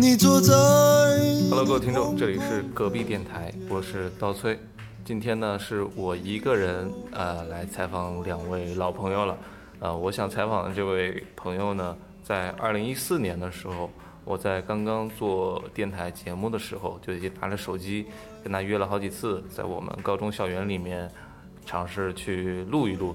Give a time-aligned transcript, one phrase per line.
[0.00, 0.54] 你坐在。
[1.50, 4.58] Hello，各位听众，这里是隔壁电台，我是刀崔。
[5.04, 9.36] 今天呢，是我一个人呃来采访两位老朋友了。
[9.78, 13.90] 呃，我想采访的这位朋友呢，在二零一四年的时候，
[14.24, 18.06] 我在刚刚做电台节目的时候，就已经拿着手机
[18.42, 21.10] 跟他约了好几次，在我们高中校园里面
[21.66, 23.14] 尝试去录一录。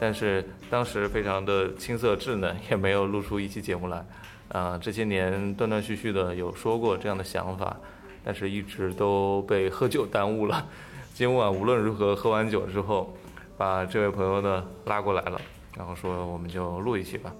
[0.00, 4.04] 但是当时非常的青涩稚嫩，也没有录出一期节目来。
[4.48, 7.76] 啊，这些年断断续续的有说过这样的想法，
[8.24, 10.66] 但是一直都被喝酒耽误了。
[11.14, 13.14] 今晚无论如何喝完酒之后，
[13.56, 15.40] 把这位朋友呢拉过来了，
[15.76, 17.32] 然后说我们就录一期吧。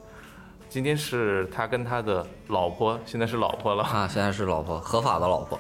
[0.69, 5.59] 今天是他跟他的老婆，现在是老婆了啊，现在是老婆，合法的老婆，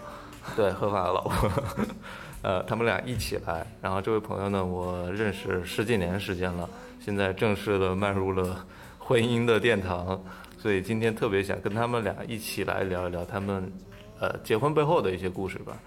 [0.57, 1.51] 对，合法的老婆。
[2.43, 6.69] 呃，他们俩一起来，然后这位朋友呢，我认识十几年时间了。
[7.01, 8.65] 现在正式的迈入了
[8.99, 10.21] 婚姻的殿堂，
[10.65, 13.71] 所以今天特别想跟他们俩一起来聊一聊他们，
[14.19, 15.79] 呃，结婚背后的一些故事吧。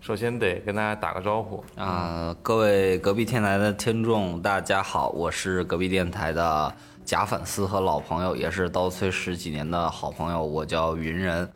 [0.00, 6.74] 首先得跟大家打个招呼啊，各位隔壁电台的听众，大家好，我是隔壁电台的
[7.04, 11.48] 假粉丝和老朋友，也是刀崔十几年的好朋友，我叫云人。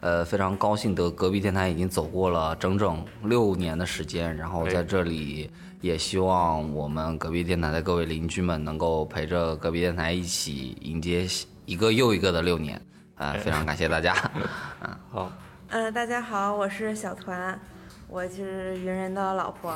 [0.00, 5.48] 呃，非常高兴得，隔壁电台已经走过了整整六年的时间，然后在这里
[5.80, 11.24] 也希望我们隔壁电台的各位邻居们能够陪着隔壁电台一起迎接
[11.68, 12.80] 一个又一个的六年，
[13.14, 14.14] 啊，非常感谢大家。
[14.80, 15.30] 嗯，好。
[15.68, 17.60] 嗯，大家好，我是小团，
[18.08, 19.74] 我是云人的老婆。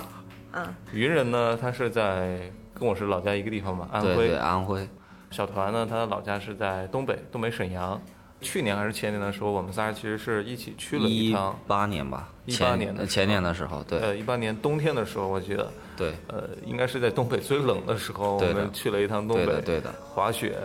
[0.52, 4.16] 嗯，云人呢，他是在跟我是老家一个地方嘛，安徽。
[4.28, 4.88] 对，安徽。
[5.30, 8.00] 小团呢，他的老家是在东北，东北沈阳。
[8.40, 11.52] 去年还是前年的时候，我们仨其实是一起去了一趟。
[11.52, 13.98] 一八年吧，一八年的前年的时候，对。
[13.98, 15.70] 呃，一八年冬天的时候，我记得。
[15.94, 16.14] 对。
[16.28, 19.92] 呃，应该是在东北最冷的时候，我们去了一趟东北，对的。
[20.02, 20.56] 滑雪，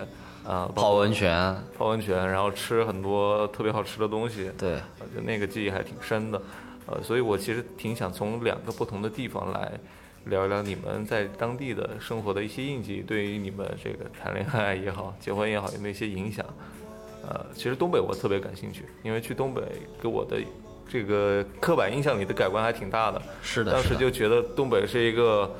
[0.47, 4.49] 啊，泡温泉，泡温泉，然后吃很多特别好吃的东西。
[4.57, 4.77] 对。
[5.13, 6.41] 就那个记忆还挺深的，
[6.85, 9.71] 呃，所以我其实挺想从两个不同的地方来
[10.25, 16.45] 聊一聊你们在当地的生活的一些印记，对于你们这个谈恋爱也好，结婚也好，有没有一些影响？
[17.27, 19.61] 呃，其实东北我特别感兴趣，因为去东北
[20.01, 20.37] 给我的
[20.87, 23.21] 这个刻板印象里的改观还挺大的。
[23.41, 25.53] 是的，当时就觉得东北是一个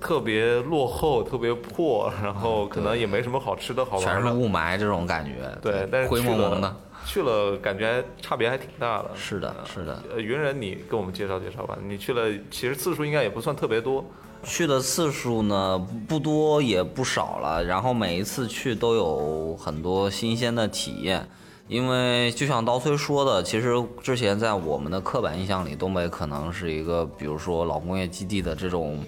[0.00, 5.56] 特别落后、特别破，然后可能也没什么好吃的好玩的，全是雾霾这种感觉。
[5.60, 9.10] 对，但是灰蒙蒙的，去了感觉差别还挺大的。
[9.14, 10.02] 是的，是的。
[10.12, 11.76] 呃，云人，你给我们介绍介绍吧。
[11.86, 14.04] 你去了，其实次数应该也不算特别多。
[14.42, 15.78] 去的次数呢
[16.08, 21.28] 不多也不少了，然后每一次去都有很多新鲜的体验，
[21.68, 28.98] 因为就像刀崔说的，其实之前在我们的刻板印象里，东北可能是一个，比如说老工业基地的这种，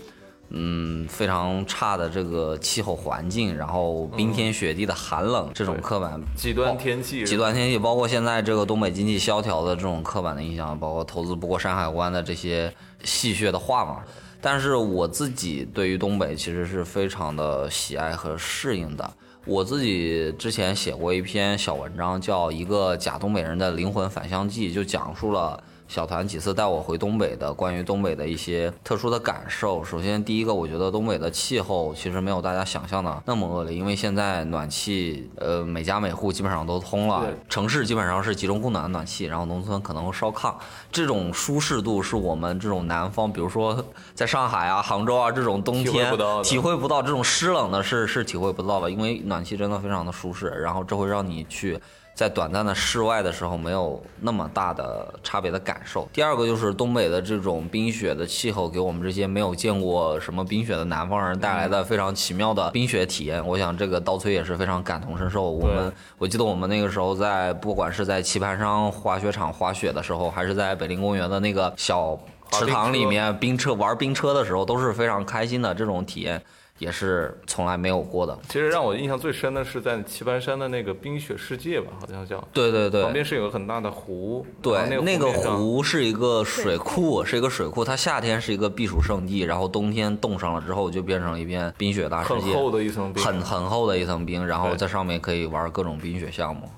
[0.55, 12.71] 嗯，非常差的这个气候环境，然后冰天雪地的寒冷这种刻板极端天气，极端天气，包括现在这个东北经济萧条的这种刻板的印象，包括投资不过山海关的这些
[13.03, 14.03] 戏谑的话嘛。
[14.43, 19.11] 但是我自己对于东北其实是非常的喜爱和适应的。
[19.47, 25.63] 我自己之前写过一篇小文章，叫《一个假东北人的灵魂返乡记》，就讲述了。
[25.93, 29.85] 小团几次带我回东北的关于东北的一些特殊的感受。
[29.85, 37.31] 首先，第一个，我觉得东北的气候其实没有大家想象的那么恶劣，因为现在暖气，呃，每家每户基本上都通了。
[37.47, 40.55] 城市基本上是集中供暖的暖气，然后农村可能会烧炕。
[40.91, 46.11] 这种舒适度是我们这种南方，比如说在上海啊、杭州啊这种冬天
[46.43, 51.79] 体会不到这种湿冷的，是是体会不到的，因为暖气真的非常的舒适，然后这会让你去。
[52.15, 56.09] 在短暂的室外的时候，没有那么大的差别的感受。
[56.13, 63.45] 第二个就是东北的这种冰雪的气候，给我们这些没有见过什么冰雪的南方人带来的非常奇妙的冰雪体验。
[63.47, 65.51] 我想这个刀崔也是非常感同身受。
[65.51, 72.19] 我们我记得我们那个时候在，不管是在棋盘山滑雪场滑雪的时候，还是在北陵公园的那个小
[72.53, 76.43] 池塘里面冰车玩冰车的时候，都是非常开心的这种体验。
[76.83, 78.37] 也是从来没有过的。
[78.49, 82.43] 其实让我印象最深的是在棋盘山的那个冰雪世界吧，好像叫。
[82.53, 83.05] 对对对。
[83.05, 84.45] 旁边是有个很大的湖。
[84.61, 87.85] 对，那个湖是一个水库，是一个水库。
[87.85, 92.47] 它夏天是一个避暑胜地，然后冬天冻上了之后就变成了一片冰雪大世界。
[92.47, 93.23] 很厚的一层冰。
[93.23, 96.69] 很很厚的一层冰，然后在上面可以玩各种冰雪项目。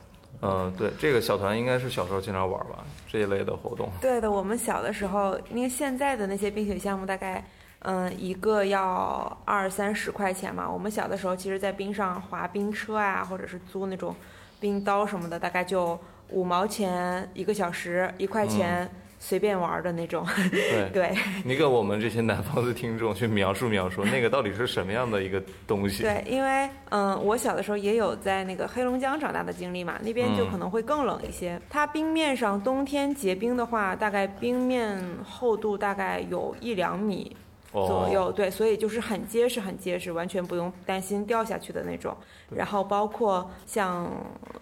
[0.43, 3.89] 嗯，对，这个小团应该是小时候经常玩吧，这一类的活动。
[4.03, 7.43] 对的，我们小的时候，因为现在的那些冰雪项目大概。
[7.85, 10.69] 嗯，一个要二三十块钱嘛。
[10.71, 14.15] 我们小的时候，其实，在冰上滑冰车啊，或者是租那种
[14.59, 15.99] 冰刀什么的，大概就
[16.31, 20.27] 五毛钱一个小时，一块钱随便玩的那种。
[20.51, 21.15] 对， 对
[21.45, 26.03] 你给我们这些南方的听众去描述描述，那个到底是什么样的一个东西？
[26.03, 31.61] 对，因为嗯，我小的时候也有在那个黑龙江长大的经历嘛，那边就可能会更冷一些。
[31.69, 37.37] 它冰面上冬天结冰的话，大概冰面厚度大概有一两米。
[37.75, 42.17] 左右，对，所以就是很结实，很结实，完全不用担心掉下去的那种。
[42.55, 44.11] 然后包括像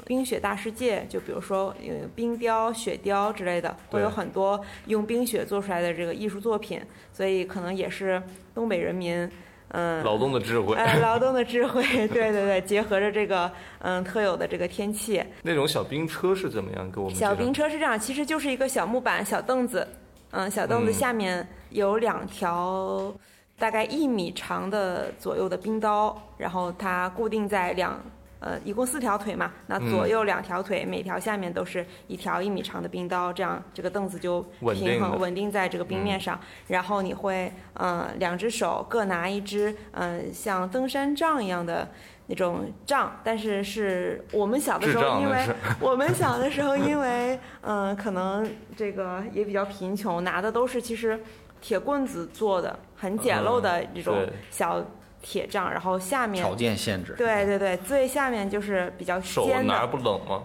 [0.07, 6.81] 冰雪大世界，就比如说呃冰雕、雪雕之类的，会有很多用冰雪做出来的这个艺术作品。
[7.13, 8.23] 所以可能也是
[8.55, 9.31] 东北人民，
[9.69, 15.23] 嗯，劳动的智慧，哎，劳动的智慧，对对对，结合着这个嗯特有的这个天气。
[15.43, 16.91] 那种小冰车是怎么样？
[16.91, 19.87] 给我们小冰车是这样，其实就是一个小木板、小凳子。
[20.33, 23.13] 嗯，小凳子下面有两条
[23.59, 28.01] 大概一米长的左右的冰刀，然后它固定在两
[28.41, 34.43] 呃，一共四条腿嘛，那左右两条腿，每条下面都是一条一米长的冰刀，这样这个凳子就
[34.75, 36.41] 平衡稳定在这个冰面上。
[36.67, 41.89] 然后你会嗯，两只手各拿一只嗯，像登山杖一样的。
[42.27, 45.47] 那种杖，但是是我们小的时候，因为
[45.81, 51.21] 我们小的时候，因为嗯，可能这个也比较贫穷，拿的都是其实
[51.61, 54.85] 铁棍子做的，很简陋的这种小
[55.21, 59.63] 铁杖，然后下面条件限制，对对对，最下面就是比较尖的。
[59.63, 60.43] 手拿不冷吗？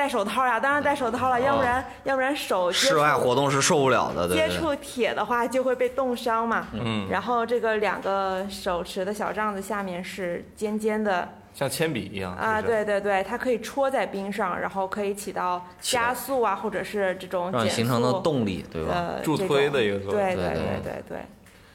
[0.00, 4.26] 戴手套呀，当然戴手套了，要不然要不然手室外活动是受不了的。
[4.34, 6.68] 接触铁的话就会被冻伤嘛。
[6.72, 7.06] 嗯。
[7.10, 12.62] 然后这个两个手持的小杖子下面是尖尖的，像铅笔一样啊。
[12.62, 19.16] 对对对，它可以戳在冰上，然后可以起到加速啊，或者是这种让形成的动力，对吧？
[19.22, 20.18] 助推的一个作用。
[20.18, 21.18] 对对对对对，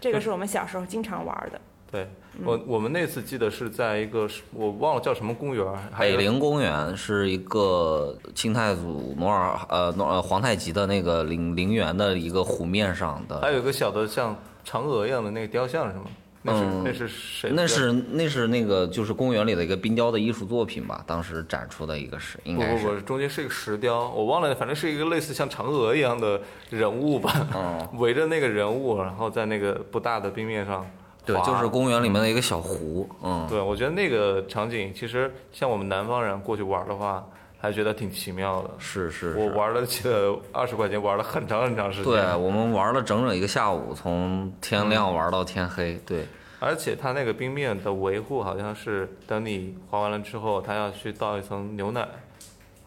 [0.01, 1.61] 这个是我们小时候经常玩的。
[1.91, 2.09] 对
[2.43, 5.65] 我，我们那次记得是在一个，我忘了叫什么公园，
[5.97, 14.37] 北陵公园是一个清太祖努尔呃努呃皇太极的那个陵陵园的一个湖面上的，还有一个小的像
[14.67, 16.05] 嫦娥一样的那个雕像是吗？
[16.47, 17.51] 那是那是谁？
[17.55, 21.03] 那是那是那个就是公园里的一个冰雕的艺术作品吧？
[21.07, 26.39] 当时展出的一个是，应该是不不不，中间是一个石雕，我忘了，反正是一个类似像嫦娥一样的
[26.69, 27.47] 人物吧，
[27.97, 30.85] 围着那个人物，然后在那个不大的冰面上。
[31.25, 37.25] 对，就是公园里面的一个小湖，嗯，对，我觉得那个场景其实像我们南方人过去玩的话，
[37.59, 38.69] 还觉得挺奇妙的。
[38.77, 42.13] 是是，我玩了记得二十块钱玩了很长很长时间。
[42.13, 45.99] 对，我们玩了整整一个下午，从天亮玩到天黑。
[46.05, 46.25] 对，
[46.59, 52.07] 而且它那个冰面的维护好像是等你滑完了之后，它要去倒一层牛奶。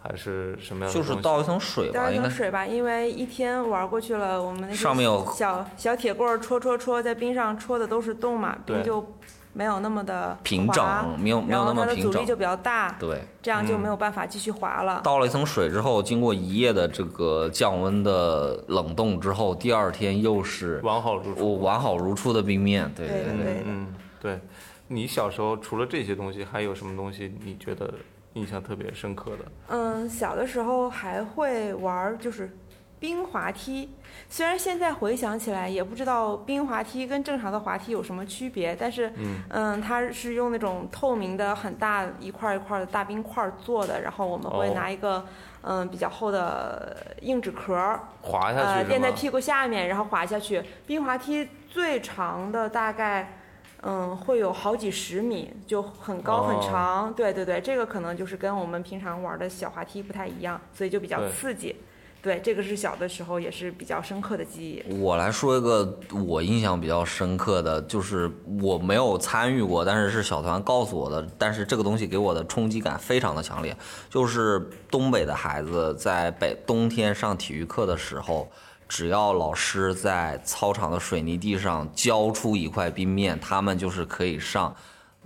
[0.09, 0.95] 还是什么样？
[0.95, 9.07] 就是倒一层水吧，倒一层水吧，因为一天玩过去了，我们那上面有小小铁棍戳戳戳，在冰上戳的都是洞嘛，冰就
[9.53, 15.03] 没有那么的平整，没有没有那么平整，它的阻力就比较大，对，这样就没有办法继续滑了。
[15.05, 24.41] 倒了一层水之后，经过一夜的这个降温的冷冻之后，第二天又是完好如初，完好如初的冰面，对对对，嗯，对。
[24.91, 27.93] 你小时候除了这些东西，还有什么东西你觉得？
[28.35, 32.57] 印象特别深刻的，嗯，小的时候还会玩，就是
[33.01, 33.91] 冰滑梯。
[34.29, 39.13] 虽然现在回想起来，也不知道冰滑梯跟正常的滑梯有什么区别，但是，
[39.51, 45.25] 嗯，它是用那种透明的很大一块一块的大冰块做的，然后我们会拿一个
[45.63, 50.63] 嗯比较厚的硬纸壳滑下去，垫在屁股下面，然后滑下去。
[50.87, 53.35] 冰滑梯最长的大概。
[53.83, 57.15] 嗯，会有好几十米，就很高很长。
[57.15, 61.77] 对对对，这个可能就是跟我们平常玩的小滑梯不太一样，所以就比较刺激。
[62.21, 64.95] 对，这个是小的时候也是比较深刻的记忆。
[64.97, 68.29] 我来说一个我印象比较深刻的，就是
[68.61, 71.25] 我没有参与过，但是是小团告诉我的。
[71.39, 73.75] 但是这个东西给我的冲击感非常的强烈，
[74.11, 78.51] 就是东北的孩子在北冬天上体育课的时候。
[78.89, 84.75] 只要老师在操场的水泥地上浇出一块冰面，他们就是可以上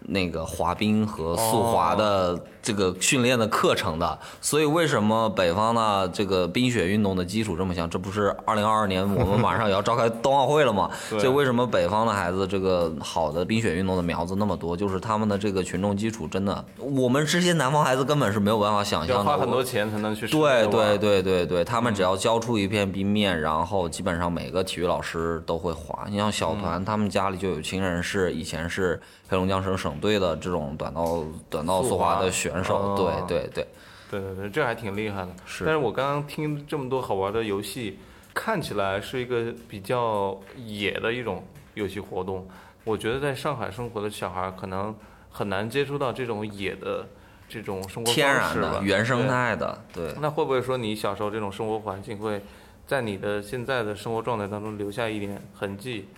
[0.07, 2.39] 那个滑冰和速滑的。
[2.63, 6.09] 这个训练的课程的，所以为什么北方呢？
[6.11, 7.91] 这个冰雪运动的基础这么强？
[7.91, 10.89] 这不是二零二二年 我们马上也要召开冬奥会了吗？
[11.09, 14.77] 所以为什么北方的孩子这个好的冰雪运动的苗子那么多？
[14.77, 19.25] 就是他们的这个群众基础真的，我们这些南方孩子根本是没有办法想象的。
[19.25, 20.29] 花很多钱才能去。
[20.29, 26.07] 对对对对对，他们只要交出一片冰面，然后基本上每个体育老师都会滑。
[26.09, 32.53] 你像小团，他们家里就有亲人是以前是黑龙江省省队的这种短道短道速滑的选。
[32.53, 33.67] 选手，对对对，
[34.11, 35.29] 对对对，这还挺厉害的。
[35.47, 37.99] 是，但是我刚刚听这么多好玩的游戏，
[38.35, 41.45] 看起来是一个比较野的一种
[41.75, 42.47] 游戏活动。
[42.85, 44.95] 我觉得在上海生活的小孩可能
[45.31, 47.07] 很难接触到这种野的
[47.49, 49.83] 这种生活天然的原生态的。
[49.93, 50.13] 对。
[50.21, 52.43] 那会不会说你小时候这种生活环境会
[52.87, 56.09] 在你的现在的生活状态当中留下一点痕迹，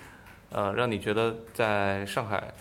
[0.51, 2.53] 呃，让你觉得在上海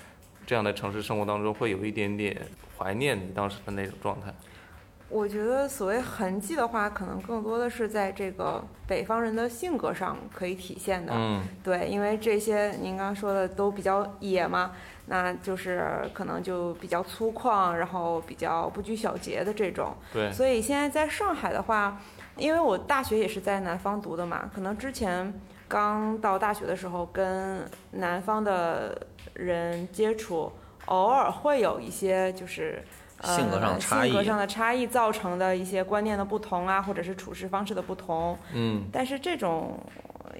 [0.45, 2.41] 这样的城市生活当中会有一点点
[2.77, 4.33] 怀念你当时的那种状态。
[5.09, 11.13] 我觉得所谓痕迹的话，可能更多的是在这个北方人的性格上可以体现的。
[11.15, 14.71] 嗯，对，因为这些您刚刚说的都比较野嘛，
[15.05, 19.95] 那就是可能就比较粗犷，然后比较不拘小节的这种。
[20.11, 22.01] 对，所以现在在上海的话，
[22.35, 25.31] 因为我大学也是在南方读的嘛，可能之前
[25.67, 28.99] 刚到大学的时候跟南方的
[29.33, 30.51] 人接触，
[30.85, 32.83] 偶尔会有一些就是。
[33.19, 38.37] 呃性格上差异性格上的差异造成的一些观念的不同啊，或者是处事方式的不同。
[38.51, 39.79] 嗯，但是这种，
[40.25, 40.31] 呃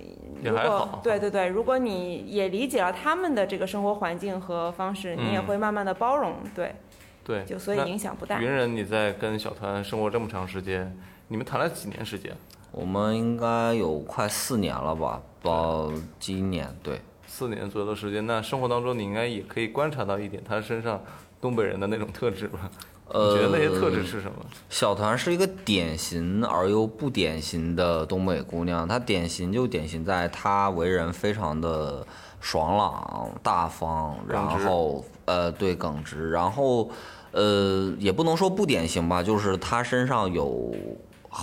[0.44, 6.76] 如果对对对，如果你也理解了他们的这个生活环境和方式，你也嗯会慢慢的包容，对，
[7.24, 8.52] 对，就所以影响不大云。
[8.52, 10.94] 人，你在跟小团生活这么长时间，
[11.30, 12.36] 你们谈了几年时间？
[12.74, 15.22] 我们应该有快四年了吧？
[15.42, 17.00] 到今年对。
[17.36, 21.02] 四年左右的时间，那生活当中你应该也可以观察到一点他身上
[21.42, 22.70] 东北人的那种特质吧？
[23.10, 24.34] 你觉得那些特质是什么？
[24.70, 32.06] 小团是一个典型而又不典型的东北姑娘，她典型就典型在她为人非常的
[32.40, 36.90] 爽朗大方，然后呃对耿直，然后
[37.32, 40.72] 呃也不能说不典型吧，就是她身上有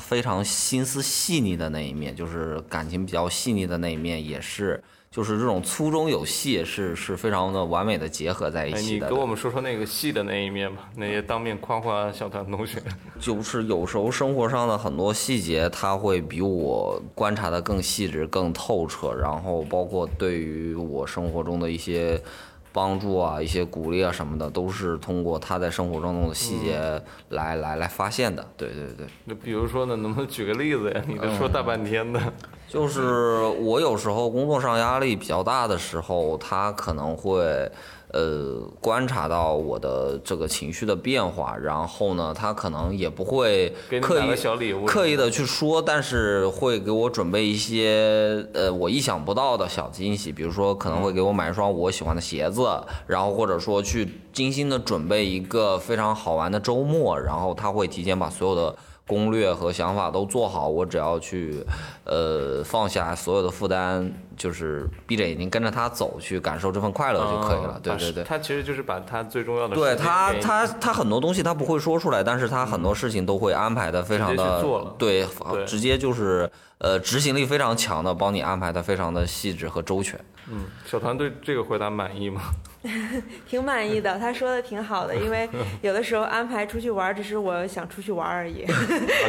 [0.03, 9.09] 非常心思细腻的那一面，就是感情比较细腻的那一面，也是就是这种粗中有细，是是非常的完美的结合在一哎，起的。
[9.09, 12.81] 你给我们说说那个细的那一面吧，那些当面夸夸小团同学。
[13.19, 22.23] 就是有时候生活上的很多细节，他会比我观察的更细致、更透彻，然后包括对于我生活中的一些
[22.73, 28.47] 帮助啊、一些鼓励啊什么的，都是通过他在生活当中的细节来、来来发现的。
[28.57, 29.07] 对对对。
[29.25, 31.03] 那比如说呢，能不能举个例子呀？
[31.07, 32.21] 你这说大半天的。
[32.69, 37.69] 就是我有时候工作上压力比较大的时候，他可能会
[38.13, 44.35] 呃观察到我的这个情绪的变化，然后呢，他可能也不会刻意
[44.87, 52.69] 刻意的去说，但是会给我准备一些呃我意想不到的小惊喜，比如说可能会给我买一双我喜欢的鞋子，
[53.07, 58.77] 然后或者说去精心的准备一个非常好玩的周末，然后他会提前把所有的。
[59.11, 61.67] 攻略和想法都做好，我只要去，
[62.05, 67.75] 呃，放下所有的负担，就是闭着眼睛跟着他走，去感受这份快乐就可以了。
[67.75, 68.23] 嗯对对对。
[68.23, 74.65] 他其实就是把他最重要的对他他他很多东西他不会说出来，但是他很多事情都会安排的非常的
[74.97, 75.27] 对
[75.67, 76.49] 直接就是
[76.79, 80.21] 呃执行力非常强的，帮你安排的非常的细致和周全。
[80.47, 82.43] 嗯，小团对这个回答满意吗？
[83.47, 85.49] 挺满意的，他说的挺好的，因为
[85.83, 88.63] 有的时候安排出去玩，只是我想出去玩而已。
[88.63, 88.73] 啊，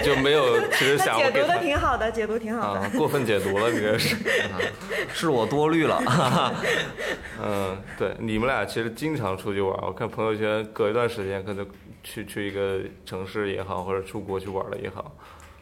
[0.04, 2.80] 就没有 其实想解读的挺好的，解读挺好的。
[2.80, 4.16] 啊，过分解读了，你这是。
[5.14, 6.02] 是我多虑了，
[7.44, 11.68] 嗯，对，你们俩其实经常出去玩，我看朋友圈隔一段时间可能
[12.04, 15.12] 去去一个城市也好，或者出国去玩了也好。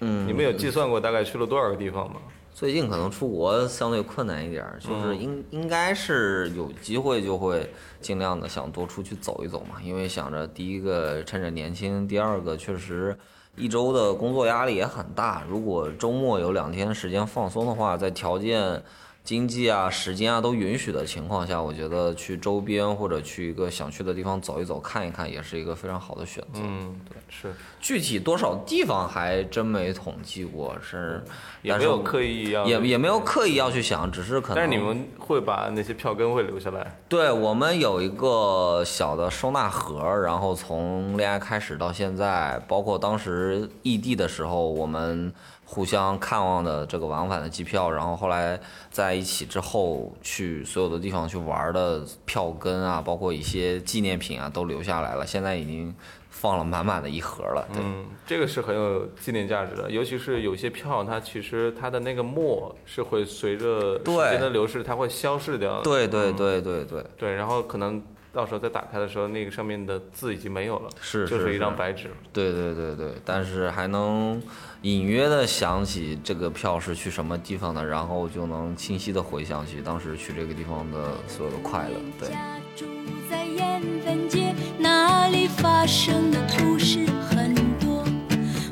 [0.01, 2.21] 嗯，你们有计算过大概去了多少个地方吗？
[2.59, 13.17] 最近可能出国相对困难一点儿，就是应应该是有机会就会尽量的想多出去走一走嘛，因为想着第一个趁着年轻，第二个确实
[13.55, 18.83] 一周的工作压力也很大，如果周末有两天时间放松的话，在条件。
[19.23, 26.61] 经济啊、时间啊都允许的情况下，我觉得去周边或者去一个想去的地方走一走、看一看，也是一个非常好的选择。
[26.63, 31.23] 嗯，对，是，具体多少地方还真没统计过，是
[31.61, 34.55] 也没有刻意要，也也没有刻意要去想，只是可能。
[34.55, 36.99] 但是你们会把那些票根会留下来。
[37.07, 45.31] 对我们有一个小的收纳盒，然后从恋爱开始到现在，包括当时异地的时候，我们
[45.71, 48.59] 互相看望的这个往返的机票，然后后来
[48.89, 55.23] 在一起之后去所有的地方去玩的票根啊，包括一些纪念品啊，都留下来了。
[55.23, 55.93] 现在已经
[56.31, 57.67] 放了满满的一盒了。
[57.71, 65.83] 对，嗯，这个是很有纪念价值的，尤其是有些票，它其实它的那个墨是会随着时间的流逝，它会消逝掉。
[65.83, 72.11] 对对嗯对对对，对，然后可能到时候再打开的时候，那个上面的字已经没有了，是就是一张白纸。
[72.31, 74.41] 对对对对，但是还能
[74.83, 81.95] 隐约的想起这个票是去什么地方的，然后就能清晰的回想起当时去这个地方的所有的快乐。
[82.19, 82.29] 对。
[82.29, 82.85] 家住
[83.29, 88.05] 在燕分街，那里发生的故事很多。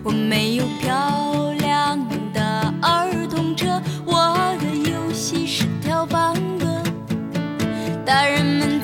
[0.03, 1.99] 我没有漂亮
[2.31, 4.15] 的儿童车，我
[4.61, 6.81] 的游戏是跳房歌。
[8.05, 8.76] 大人们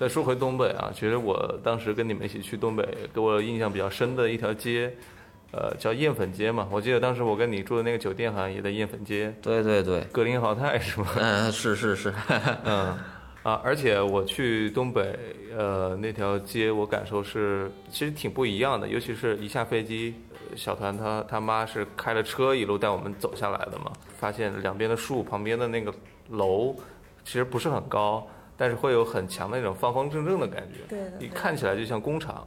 [0.00, 4.90] 再说回东北啊，其实我当时跟你们一起去东北，给我印象比较深的一条街，
[5.52, 6.66] 呃，叫艳粉街嘛。
[6.70, 11.06] 我记得当时我跟你住的那个酒店好像也在艳粉街，对对对，格林豪泰是吗？
[11.18, 12.14] 嗯，是是是，
[12.64, 12.96] 嗯，
[13.42, 15.18] 啊，而且我去东北，
[15.54, 20.14] 呃，那条街我感受是其实挺不一样的，尤其是一下飞机，
[20.50, 25.92] 呃小团他他妈是开了车一路带我们走下来的嘛，发现两边的树旁边的那个
[26.30, 26.74] 楼
[27.22, 28.26] 其实不是很高，
[28.60, 32.46] 但是会有很强的那种方方正正的感觉，对你看起来就像工厂，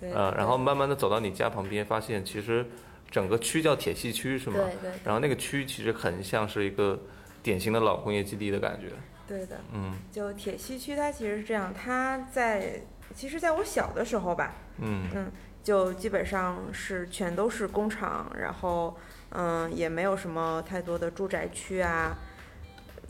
[0.00, 2.64] 对呃，然后慢慢的走到你家旁边，发现其实
[3.10, 4.56] 整个区叫铁西区是吗？
[4.56, 6.98] 对对然后那个区其实很像是一个
[7.42, 8.86] 典型的老工业基地的感觉，
[9.28, 9.92] 对的，嗯。
[10.10, 12.80] 就铁西区它其实是这样，它在
[13.14, 15.06] 其实在我小的时候吧，嗯。
[15.14, 15.30] 嗯，
[15.62, 18.96] 就基本上是全都是工厂，然后
[19.32, 22.16] 嗯也没有什么太多的住宅区啊，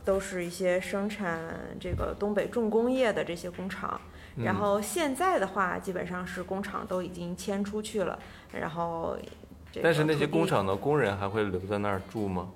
[0.04, 1.40] 都是一些生产
[1.80, 4.00] 这个东北重工业的这些工厂。
[4.37, 8.19] 然嗯后现在的话，基本上是工厂都已经迁出去了，
[8.52, 9.16] 然后
[9.73, 12.49] 这个但是那些工厂的工人还会留在那儿住吗？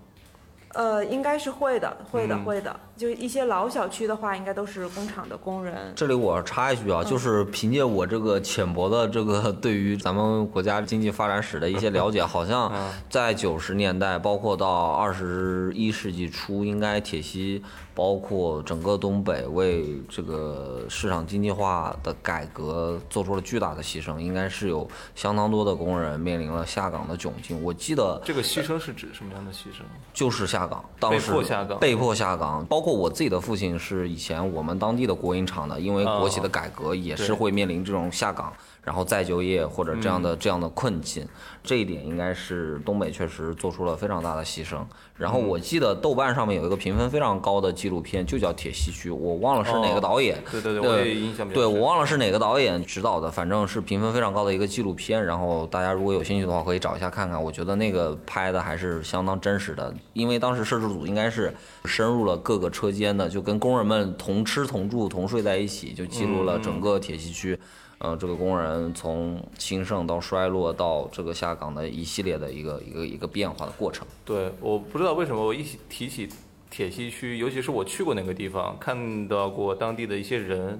[0.68, 2.80] 呃，应该是会的，会的，嗯会的。
[2.96, 5.92] 就一些老小区的话，应该都是工厂的工人。
[5.96, 17.62] 这里我插一句啊，就是凭借我这个浅薄的这个对于咱们国家经济发展史的一些了解，好像嗯在九十年代，包括到二十一世纪初，应该铁西
[17.94, 27.60] 包括整个东北为这个市场经济化的改革做出了巨大的牺牲，应该是有相当多的工人面临了下岗的窘境。
[27.62, 29.82] 我记得这个牺牲是指什么样的牺牲？
[30.12, 32.64] 就是下岗，当时被迫下岗被迫下岗。
[32.66, 41.26] 包括我自己的父亲是以前我们当地的国营厂的，因为国企的改革也是会面临这种下岗，然后再就业或者这样的、这样的困境。
[41.62, 44.80] 这一点应该是东北确实做出了非常大的牺牲。
[45.16, 50.36] 然后我记得豆瓣上面有一个评分非常高的纪录片，就叫《铁西区》，我忘了是哪个导演。
[50.50, 55.24] 对对对，我也印象比较对，我忘了是哪个导演指导的，反正是评分非常高的一个纪录片。
[55.24, 57.42] 然后大家如果有兴趣的话，可以找一下看看。
[57.42, 61.54] 我觉得那个拍的还是相当真实的，因为当时摄制组应该是
[61.86, 67.56] 深入了各个车间呢，就跟工人们同吃同住同睡在一起，就记录了整个铁西区。
[67.98, 74.06] 呃，这个工人从兴盛到衰落到这个下岗的一系列的一个一个一个变化的过程。
[74.24, 76.28] 对，我不知道为什么我一起提起
[76.68, 80.78] 铁西区，尤其是我去过那个地方，看到过当地的一些人，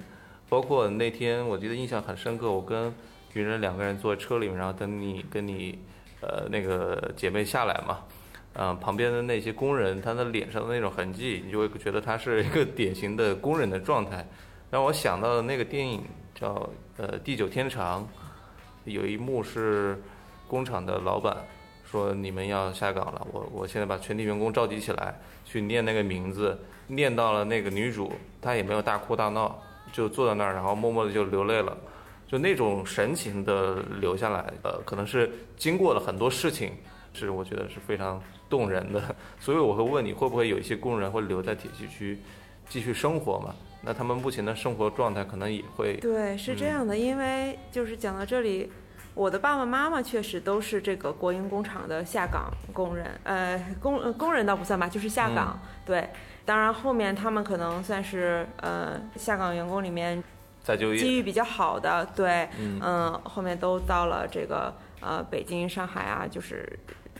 [0.49, 2.93] 包括那天我记得印象很深刻，我跟
[3.33, 5.79] 云人两个人坐在车里面，然后等你跟你
[6.21, 7.99] 呃那个姐妹下来嘛，
[8.57, 14.25] 嗯、旁边的那些工人，他的脸上的那种痕迹，你就会觉得他是一个典型的工人的状态，
[14.71, 16.01] 让我想到了那个电影
[16.33, 18.03] 叫呃《地久天长》，
[18.85, 20.01] 有一幕是
[20.47, 21.35] 工厂的老板
[21.83, 31.77] 说你们要下岗了，我我现在把全体员工召集起来，去念那个名字，念到了那个女主，她也没有大哭大闹，就坐在那儿，然后默默的就流泪了，
[32.27, 36.71] 就那种神情的留下来，呃，可能是经过了很多事情，
[37.13, 39.01] 是我觉得是非常动人的，
[39.39, 42.19] 所以我会问你会不会有一些工人会留在铁西区
[42.67, 43.53] 继续生活嘛？
[43.81, 48.71] 那他们目前的生活状态可能也会对，是这样的，因为就是讲到这里，
[49.13, 55.59] 我的爸爸妈妈确实都是这个国营工厂的下岗工人，呃，工呃工人倒不算吧，就是下岗。
[55.85, 56.09] 对，
[56.45, 60.23] 当然后面他们可能算是呃下岗员工里面
[60.63, 60.99] 再就业。
[60.99, 66.67] 机遇比较好的，对，嗯嗯，后面都到了这个呃北京、上海啊，就是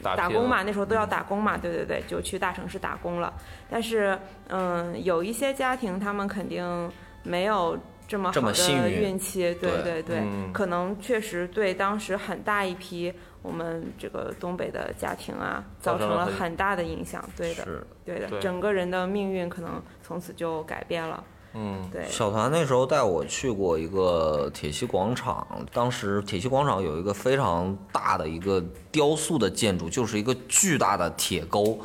[0.02, 3.34] 打工嘛，那时候都要打工嘛，对对对，就去大城市打工了。
[3.70, 4.18] 但是，
[4.50, 6.92] 嗯，有一些家庭他们肯定
[7.24, 7.78] 没有
[8.08, 17.66] 这么好的运运气，对对对可能确实对当时很大一批我们这个东北的家庭啊，造成了很大的影响，对的，
[18.06, 21.24] 对的，整个人的命运可能从此就改变了，
[21.58, 31.80] 嗯，对，小团那时候带我去过一个铁西广场，当时铁西广场有一个非常大的一个雕塑的建筑，就是一个巨大的铁钩。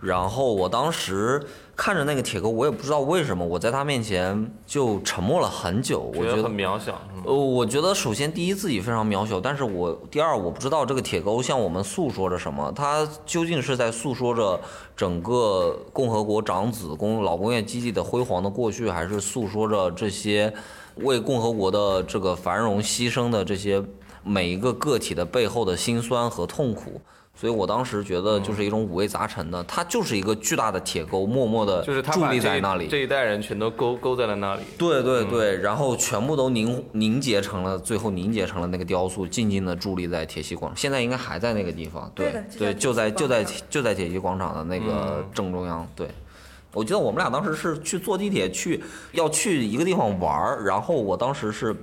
[0.00, 1.42] 然后我当时
[1.74, 6.12] 看着那个铁钩，我也不知道为什么，我在他面前就沉默了很久。
[6.14, 14.60] 我觉得很渺小，呃，我觉得首先第一自己非常渺小，但是我第二我不知道这个铁钩向我们诉说着什么，它究竟是在诉说着
[14.94, 20.52] 整个共和国长子工老工业基地的辉煌的过去，还是诉说着这些
[20.96, 23.82] 为共和国的这个繁荣牺牲的这些
[24.22, 27.00] 每一个个体的背后的辛酸和痛苦？
[27.38, 32.88] 所以我当时觉得就是一种五味杂陈的，它就是一个巨大的铁钩，默默的就是它伫把这一立在那里。
[32.88, 34.62] 这一代人全都勾勾在了那里。
[34.78, 42.10] 对对嗯对，然后全部都凝凝结成了，最后凝结成了那个雕塑，静静的伫立在铁西广场，现在应该还在那个地方。
[42.14, 45.86] 对对就在对，就在就在就在铁西广场的那个嗯正中央。
[45.94, 46.08] 对，
[46.72, 51.76] 我记得我们俩当时是去坐地铁去要去一个地方玩儿，然后我当时是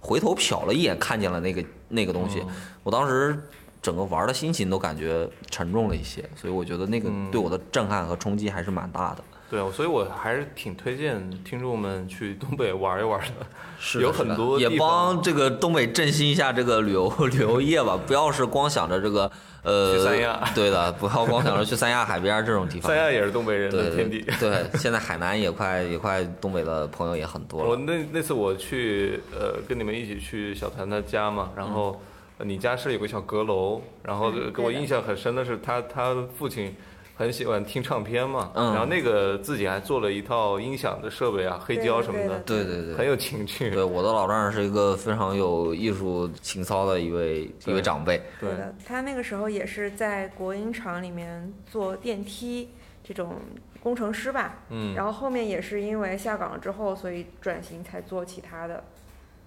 [0.00, 2.42] 回头瞟了一眼，看见了那个那个东西，
[2.82, 3.42] 我当时
[3.80, 9.24] 整个玩的心情都感觉沉重了一些，所以我觉得那个对我的震撼和冲击还是蛮大的。
[9.50, 13.34] 对，所以我还是挺推荐听众们去东北玩一玩的。
[13.38, 19.30] 有是的是的很多也帮这个东北振兴一下这个旅游 旅游业吧，不要是光想着这个
[19.62, 22.90] 呃，去三亚对的，不要光想着去三亚海边这种地方。
[22.90, 24.20] 三亚也是东北人的天地。
[24.38, 27.76] 对，现在海南也快也快东北的朋友也很多了我。
[27.76, 31.98] 那那次我去呃跟你们一起去小谭他家嘛，然后呃
[32.44, 36.74] 你家是有个小阁楼，然后给我印象很深的是他他父亲
[37.16, 43.70] 很喜欢听唱片嘛，嗯然后那个自己还做了一套音响的设备啊，黑胶什么的，对对对很有情趣。
[43.70, 48.22] 对，我的老丈人是一个非常有艺术情操的一位一位长辈。
[48.38, 52.70] 对的，他那个时候也是在国营厂里面做电梯
[53.02, 53.34] 这种
[53.82, 58.84] 工程师吧，嗯，然后后面也是因为下岗之后，所以转型才做其他的。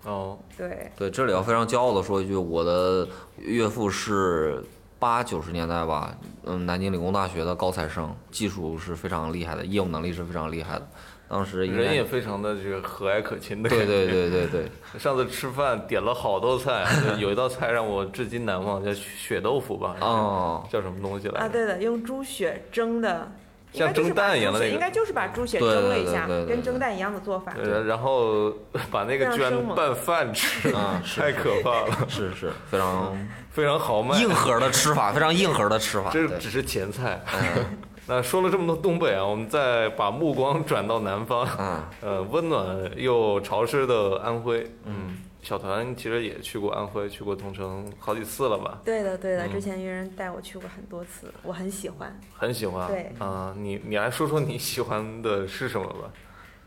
[0.03, 4.63] 哦，对，对，这里要非常骄傲的说一句，我的岳父是
[4.97, 10.87] 八九十年代吧，嗯，南京理工大学的高材生，技术是非常厉害的，业务能力是非常厉害的。
[11.27, 13.69] 当时人也非常的这个和蔼可亲的。
[13.69, 14.05] 对对。
[14.05, 16.85] 对对对， 上次吃饭点了好多菜，
[17.19, 19.95] 有一道菜让我至今难忘，叫血豆腐吧？
[20.01, 27.53] 哦叫什么东西来啊，对的，用猪血蒸的，应像蒸蛋一样的那个应该就是把猪血对蒸了一下，对对对对跟蒸蛋一样的做法。
[27.53, 28.51] 对，然后
[28.91, 33.17] 把那个居然非常生猛拌饭吃，啊太可怕了，是是非常
[33.51, 34.19] 非常豪迈。
[34.19, 36.09] 硬核的吃法，非常硬核的吃法。
[36.11, 37.21] 这只是前菜。
[37.33, 37.65] 嗯
[38.07, 42.65] 那说了这么多东北啊，我们再把目光转到南方，嗯呃，温暖
[42.97, 44.69] 又潮湿的安徽。
[44.85, 48.79] 嗯，小团其实也去过安徽，去过桐城好几次了吧？
[48.85, 52.15] 对的，对的，嗯之前约人带我去过很多次，我很喜欢。
[52.33, 52.87] 很喜欢。
[52.87, 56.11] 对啊、你你来说说你喜欢的是什么吧？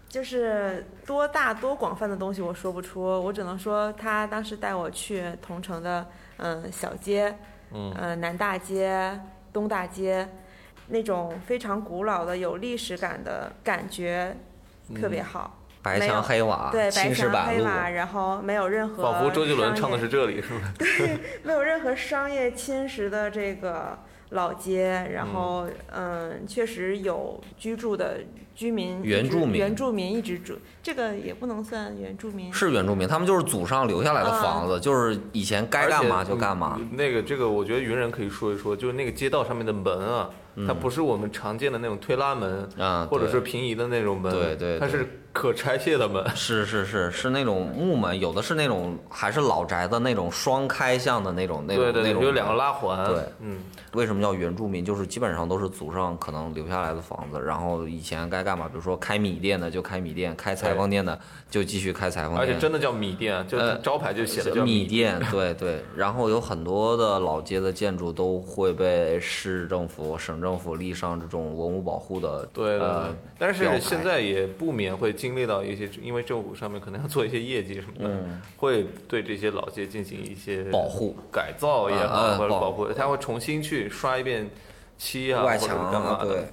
[0.08, 6.06] 就是多大多广泛的东西我说不出，我只能说他当时带我去桐城的
[6.37, 7.37] 嗯小街，
[7.72, 9.20] 嗯呃南大街、
[9.52, 10.28] 东大街，
[10.88, 14.37] 那种非常古老的有历史感的感觉
[14.94, 15.58] 特别好。
[15.84, 21.20] 白没有墙黑瓦，对，白墙板，黑瓦，然后没有任何仿佛周杰伦唱的是商业这里，是吧？
[21.44, 23.98] 没有任何商业侵蚀的这个
[24.30, 28.18] 老街，然后嗯，确实有居住的
[28.54, 36.76] 居民，原住民原住民一直住，这个也不能算原住民，是原住民，他们就是祖上留下来的房子，就是以前该干嘛就干嘛。
[36.78, 40.30] 嗯那个这个，我觉得云人可以说一说，就是那个街道上面的门啊，
[40.66, 46.24] 它不是我们常见的那种推拉门，啊，或者是平移的那种门，对对对它是可拆卸的门。
[46.36, 53.04] 是是是是那种木门，有的是那种还是老宅的那种双开向的那种那种对对对，那种有两个拉环。
[53.06, 53.58] 对嗯，
[53.94, 54.84] 为什么叫原住民？
[54.84, 61.18] 就是基本上都是祖上可能留下来的房子，然后以前该干嘛，比如说开米店的就开米店，开裁缝店的
[61.50, 62.40] 就继续开裁缝店。
[62.40, 62.59] 而且。
[62.61, 65.18] 真的叫米店，就呃招牌就写的叫米店。
[65.18, 72.88] 店，对对，然后有很多的老街的建筑都会被市政府、省政府立上这种文物保护的，对对对。
[72.88, 78.40] 呃，但是现在也不免会经历到一些，因为政府上面可能要做一些业绩什么的，嗯。
[78.57, 84.48] 会对这些老街进行一些保护、改造也好，或者保护，他会重新去刷一遍
[84.96, 86.44] 漆啊，外墙啊对，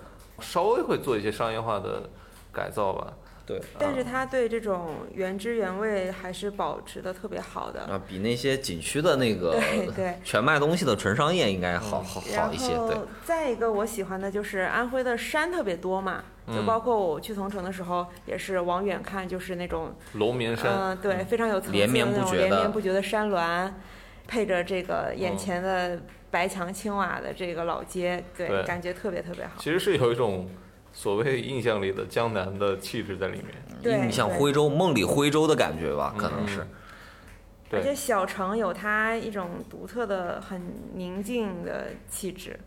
[0.42, 2.10] 稍微会做一些商业化的
[2.52, 3.14] 改造吧。
[3.46, 3.62] 对。
[3.80, 7.82] 但是他对这种原汁原味还是保持的特别好的。
[7.82, 10.20] 啊，比那些景区的那个对对。
[10.24, 12.98] 全卖东西的纯商业应该好好好一些，对。
[13.24, 22.48] 再一个我喜欢的就是安徽的山特别多嘛，就嗯包括我去桐城的时候，也是往远看就是那种龙眠山，嗯，对，非常有层次连的那种绵不绝的。
[22.48, 23.74] 连绵不绝的山峦，
[24.32, 29.52] 配着这个嗯眼前的白墙青瓦的这个老街，对，对感觉特别特别好。
[29.58, 30.50] 其实是有一种
[30.94, 33.48] 所谓印象里的江南的气质在里面。
[33.84, 36.66] 对你像徽州梦里徽州的感觉吧，可能嗯是。
[37.70, 40.62] 对而且小城有它一种独特的、很
[40.94, 42.58] 宁静的气质，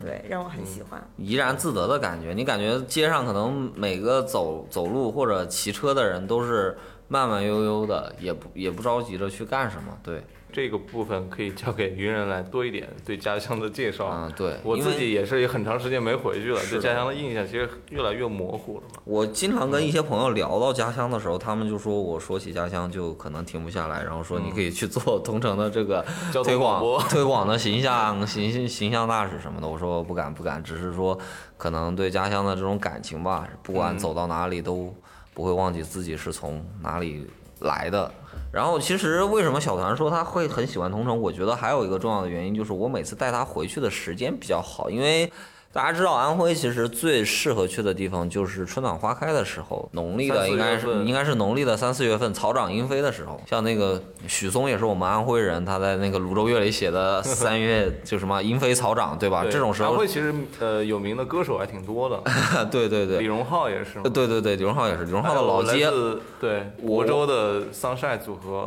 [0.00, 1.06] 对，让我很喜欢。
[1.18, 2.32] 怡然自得的感觉。
[2.32, 6.76] 你感觉街上可能每个走走路或者骑车的人都是
[7.08, 9.98] 慢慢悠悠的，也不也不着急着去干什么。
[10.02, 10.22] 对，
[10.52, 14.10] 这个部分可以交给云人来多一点对家乡的介绍。
[14.12, 19.00] 嗯，对，我自己也是很长时间没回去了，对家乡的印象其实越来越模糊了嘛。
[19.04, 29.66] 我经常跟一些朋友聊到家乡的时候，他们就说我说起家乡就可能停不下来，然后说你可以去做 同城的这个交推广 推广的形象形形象大使什么的。
[29.66, 31.18] 我说不敢不敢，只是说
[31.56, 34.94] 可能对家乡的这种感情吧，不管嗯走到哪里都
[35.32, 37.26] 不会忘记自己是从哪里
[37.60, 38.12] 来的。
[38.52, 45.32] 然后其实为什么小团说他会很喜欢同城，我觉得还有一个重要的原因就是我每次带他回去的时间比较好，因为。
[45.72, 53.40] 大家知道安徽其实最适合去的地方就是春暖花开的时候，农历的应该是应该是农历的三四月份，草长莺飞的时候。
[53.46, 59.42] 像那个许嵩也是我们安徽人，他在那个《泸州月》里写的三月 就什么莺飞草长，对吧？
[59.44, 62.22] 对这种时候安，徽其实呃有名的歌手还挺多的，
[62.70, 63.98] 对对对，李荣浩也是。
[64.10, 65.90] 对对对，李荣浩也是，李荣浩的老街
[66.38, 68.66] 对我亳州的桑晒组合，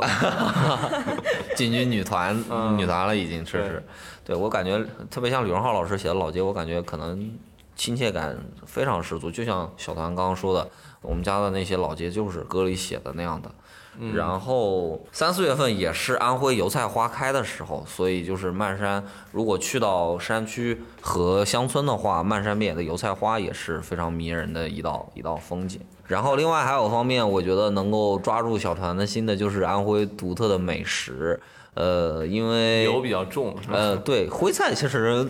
[1.54, 3.82] 进军女团嗯女团了，已经是对是。
[4.26, 7.30] 对我感觉特别像李荣浩老师写的老街，我感觉可能
[7.76, 8.36] 亲切感
[8.66, 10.68] 非常十足，就像小团刚刚说的，
[11.00, 13.48] 我们家的那些老街就是歌里写的那样的。
[14.12, 25.80] 然后三四月份也是安徽油菜花开的时候，所以就是漫山，如果去到山区和乡村的话，漫山遍野的油菜花也是非常迷人的一道一道风景。
[26.06, 31.40] 然后另外还有方面，我觉得能够抓住小团的心的就是安徽独特的美食，
[31.76, 33.74] 呃，因为油比较重，是吧？
[33.76, 35.28] 呃，对，徽菜其实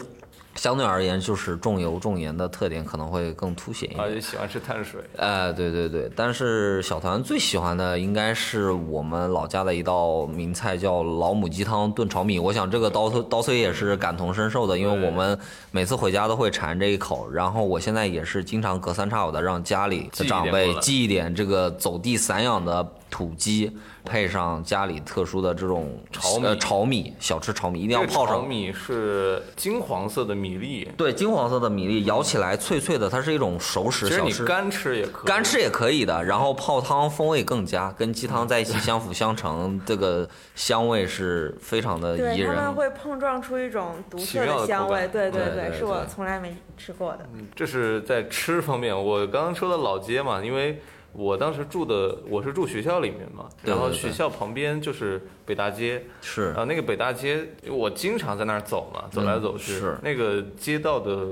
[0.55, 4.03] 相对而言就是重油重盐的特点可能会更凸显一点。
[4.03, 5.01] 而且喜欢吃碳水。
[5.19, 12.39] 哎，对对对，但是小团最喜欢的应该是我们老家的一道名菜，叫老母鸡汤炖炒米。
[12.39, 15.39] 我想这个刀刀刀崔也是感同身受的，因为我们
[15.73, 17.29] 每次回家都会馋这一口。
[17.31, 23.71] 然后我现在也是经常隔三差五的让家里的长辈寄一点这个走地散养的土鸡，
[24.07, 28.37] 配上家里特殊的这种炒米呃炒米，小吃炒米一定要泡上。
[28.37, 34.43] 炒米是金黄色的米粒，对，金黄色的米粒咬起来脆脆的，它是一种熟食其实小吃。
[34.43, 35.27] 你干吃也可以。
[35.27, 42.55] 干吃也可以的，然后泡汤风味更佳，跟鸡汤在一起相辅相成，这个香味是非常的对，宜人。
[42.55, 47.27] 他们会碰撞出一种独特的的香味，对对对是我从来没吃过的。
[47.35, 50.81] 嗯这是在吃方面，我刚刚说的老街嘛，因为
[51.17, 56.55] 我当时住的我是住学校里面嘛，然后学校旁边就是北大街，是。
[56.55, 59.99] 啊那个北大街我经常在那儿走嘛，走来走去，嗯是。
[60.03, 61.29] 那个街道的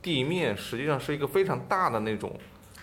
[0.00, 2.32] 地面实际上是一个非常大的那种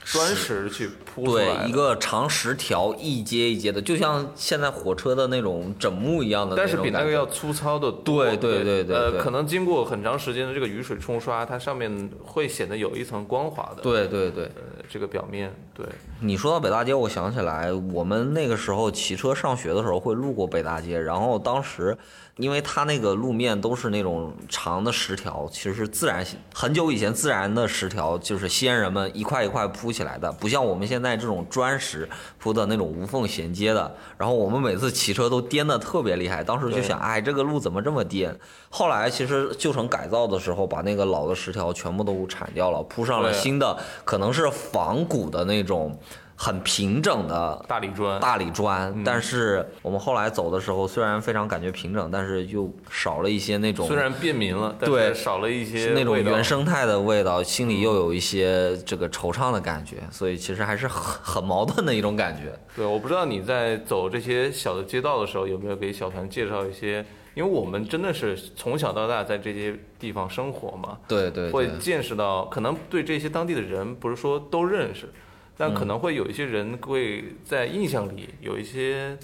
[0.05, 8.23] 砖石去铺出来，对一个长石条一阶一阶的，就像现在火车的那种枕木一样的但是比那个要粗糙的多。
[8.23, 13.81] 对对对对呃，可能经过很长时间的这个雨水冲刷，它上面会显得有一层光滑的。
[13.81, 15.85] 对对对，呃，这个表面对。
[16.21, 21.97] 你说到北大街，我想起来，我们那个时候骑车上学的时候会路过北大街，然后当时，
[22.37, 33.95] 因为它那个路面都是那种长的石条，其实是自然很久以前自然的石条，就是先人们一块一块铺起来的，不像我们现在这种砖石铺的那种无缝衔接的。
[34.17, 38.37] 然后我们每次骑车都颠的特别厉害，当时就想，哎，这个路怎么这么颠？
[38.69, 45.97] 后来其实旧城改造的时候，把那个老的石条全部都铲掉了，铺上了新的，可能是仿古的那种。
[46.35, 48.19] 很平整的大理砖。
[48.19, 61.01] 大理砖，但是我们后来走的时候，虽然非常感觉平整，但是又少了一些那种虽然便民了，但对是少了一些那种原生态的味道，心里又有一些这个惆怅的感觉，所以其实还是很
[61.35, 62.57] 很矛盾的一种感觉。
[62.75, 67.05] 对，我不知道你在走这些小的街道的时候，有没有给小团介绍一些？
[67.33, 71.51] 因为我们真的是从小到大在这些地方生活嘛，对对。
[71.51, 75.09] 会，见识到，可能对这些当地的人不是说都认识，
[75.57, 79.17] 但可能会有一些人会在印象里有一些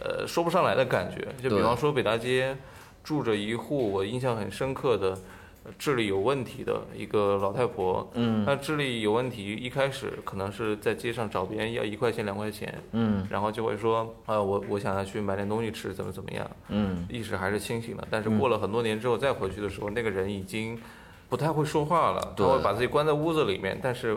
[0.00, 1.26] 呃说不上来的感觉。
[1.42, 2.56] 就比方说北大街
[3.02, 5.10] 住着一户我印象很深刻的。
[5.64, 18.06] 呃智力有问题的一个老太婆，嗯那智力有问题，一开始可能是在街上找别人要一块钱两块钱，嗯然后就会说，啊、我我想要去买点东西吃，怎么怎么样，嗯意识还是清醒的。
[18.08, 20.80] 但是过了很多年之后再回去的时候，那个人已经
[21.28, 24.16] 不太会说话了，他会把自己关在屋子里面，但是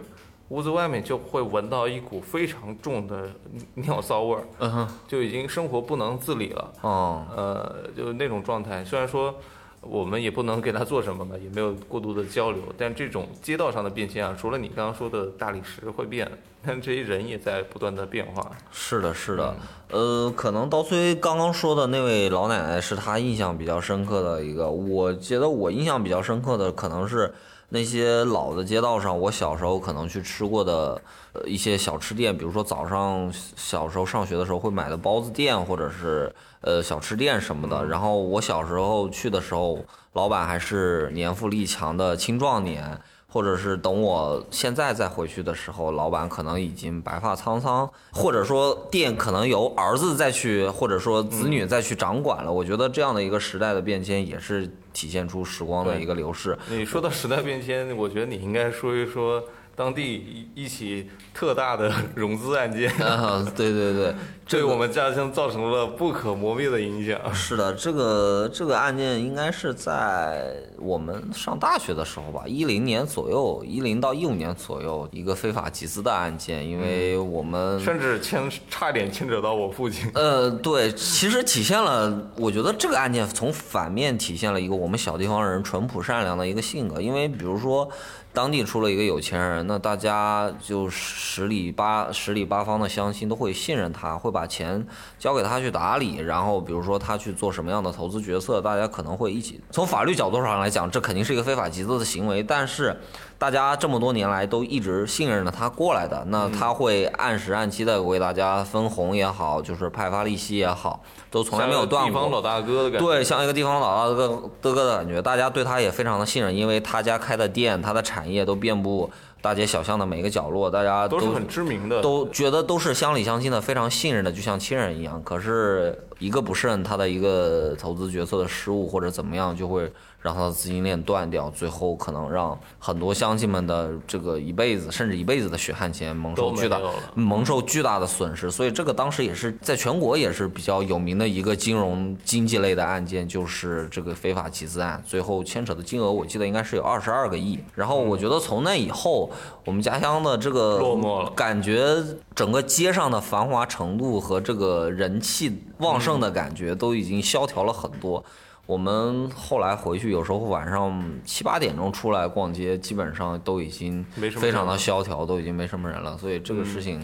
[0.49, 3.29] 屋子外面就会闻到一股非常重的
[3.75, 6.71] 尿骚味儿，嗯哼就已经生活不能自理了。
[6.81, 8.83] 哦呃，就那种状态。
[8.83, 9.33] 虽然说
[9.81, 16.29] 我们也不能给他做什么嘛，也没有过度的交流，但这种街道上的变迁啊，除了你刚刚说的大理石会变，
[16.65, 18.51] 但这些人也在不断的变化。
[18.71, 19.55] 是的，是的，
[19.91, 27.33] 呃，可能刀崔刚刚说的那位老奶奶是他印象比较深刻的一个，我觉得我印象比较深刻的可能是
[27.69, 31.01] 那些老的街道上，我小时候可能去吃过的
[31.34, 37.86] 呃一些小吃店，比如说早上小时候上学的时候会买的包子店，或者是呃小吃店什么的。
[37.86, 39.79] 然后我小时候去的时候，
[40.13, 42.99] 老板还是年富力强的青壮年。
[43.32, 52.52] 或者是等我现在再回去的时候，老板可能已经白发苍苍，或者说店可能由儿子再去，或者说子女再去掌管了。
[52.52, 56.58] 我觉得这样的一个时代的变迁，也是体现出时光的一个流逝。
[56.68, 59.44] 你说到时代变迁，我觉得你应该说一说
[59.80, 64.13] 当地一一起特大的 融资案件，啊，对对对，
[64.46, 67.18] 对 我们家乡造成了不可磨灭的影响。
[67.34, 80.12] 是的，这个这个案件应该是在我们上大学的时候吧，一零年左右，一零到一五年左右，一个非法集资的案件，因为我们甚至牵差点牵扯到我父亲。
[80.13, 87.89] 呃，对，其实体现了，我觉得这个案件从反面体现了一个我们小地方人淳朴善良的一个性格，因为比如说。
[88.32, 94.86] 当地出了一个有钱人，那大家就十里八十里八方的乡亲都会信任他，会把钱
[95.18, 96.18] 交给他去打理。
[96.18, 99.60] 然后，比如说他去做什么样的投资决策，大家可能会一起。
[99.72, 102.96] 从法律角度上来讲，这肯定是一个非法集资的行为，但是。
[103.39, 112.10] 大家这么多年来都一直信任着他过来的，那他会按时按期的为大家分红也好，就是派发利息也好，都从来没有断过。
[112.12, 113.06] 地方老大哥的感觉。
[113.06, 114.28] 对，像一个地方老大哥
[114.62, 119.10] 的哥的感觉，大家对他也非常的信任，因为他家开的店，他的产业都遍布
[119.41, 125.21] 大街小巷的每个角落，大家都是很知名的，都觉得都是乡里乡亲的，非常信任的，就像亲人一样。
[125.23, 129.91] 可是一个不慎，他的一个投资决策的失误或者怎么样，就会。
[130.21, 136.78] 让他的资金链断掉，最后可能让很多乡亲们的这个一辈子甚至一辈子的血汗钱蒙受巨大
[137.15, 138.52] 蒙受巨大的损失。
[138.52, 145.02] 所以这个当时也是在全国也是比较有名的一个金融经济类的案件，就是这个非法集资案。
[145.08, 147.58] 最后牵扯的金额我记得应该是有二十二个亿。
[147.73, 149.29] 然后我觉得从那以后，
[149.65, 151.96] 我们家乡的这个落寞了，感觉
[152.36, 158.24] 整个街上的繁华程度和这个人气旺盛的感觉都已经萧条了很多。
[158.65, 164.06] 我们后来回去，有时候晚上七八点钟出来逛街，基本上都已经
[164.38, 166.15] 非常的萧条，都已经没什么人了。
[166.20, 167.02] 所以这个事情，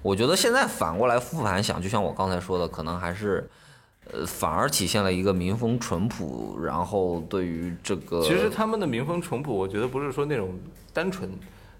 [0.00, 3.50] 我觉得现在反过来复盘想，就像我刚才说的，可能还是，
[4.12, 10.56] 呃，反而体现了一个民风淳朴，然后对于这个，其实他们的民风淳朴，我觉得不是说那种
[10.92, 11.28] 单纯，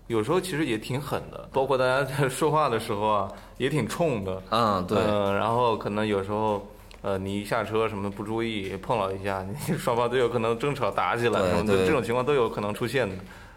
[0.06, 4.42] 有时候其实也挺狠的，包括大家在说话的时候啊，也挺冲的。
[4.50, 4.98] 嗯，对。
[4.98, 6.68] 嗯，然后可能有时候。
[7.04, 13.16] 呃，你一下车什么不注意碰了一下， 你双方都有可能争吵打起来什么的，这种情况都有可能出现的。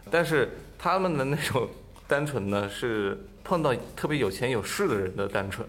[0.10, 1.68] 但是他们的那种
[2.08, 5.68] 单纯呢，是碰到特别有钱有势的人的单纯。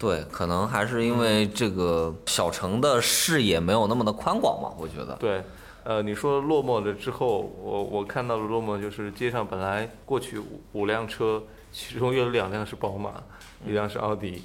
[0.00, 5.14] 对，可能还是因为这个小城的视野没有那么的宽广嘛，我觉得。
[5.20, 5.44] 对，
[5.84, 13.22] 呃，你说落寞了之后，我我看到了落寞，就是街上本来过去五五辆车，其中有两辆是宝马，
[13.66, 14.42] 一辆是奥迪。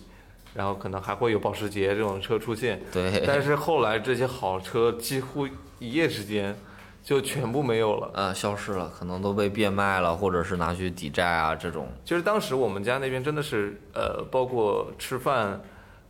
[0.56, 3.24] 然后可能还会有保时捷这种车出现，对。
[3.24, 5.48] 但是后来这些好车几乎
[5.78, 6.58] 一夜之间
[7.04, 11.88] 就全部没有了，呃，消失了，可能都被变卖了，或者是拿去抵债啊这种。
[12.04, 15.62] 其实当时我们家那边真的是，呃，包括吃饭、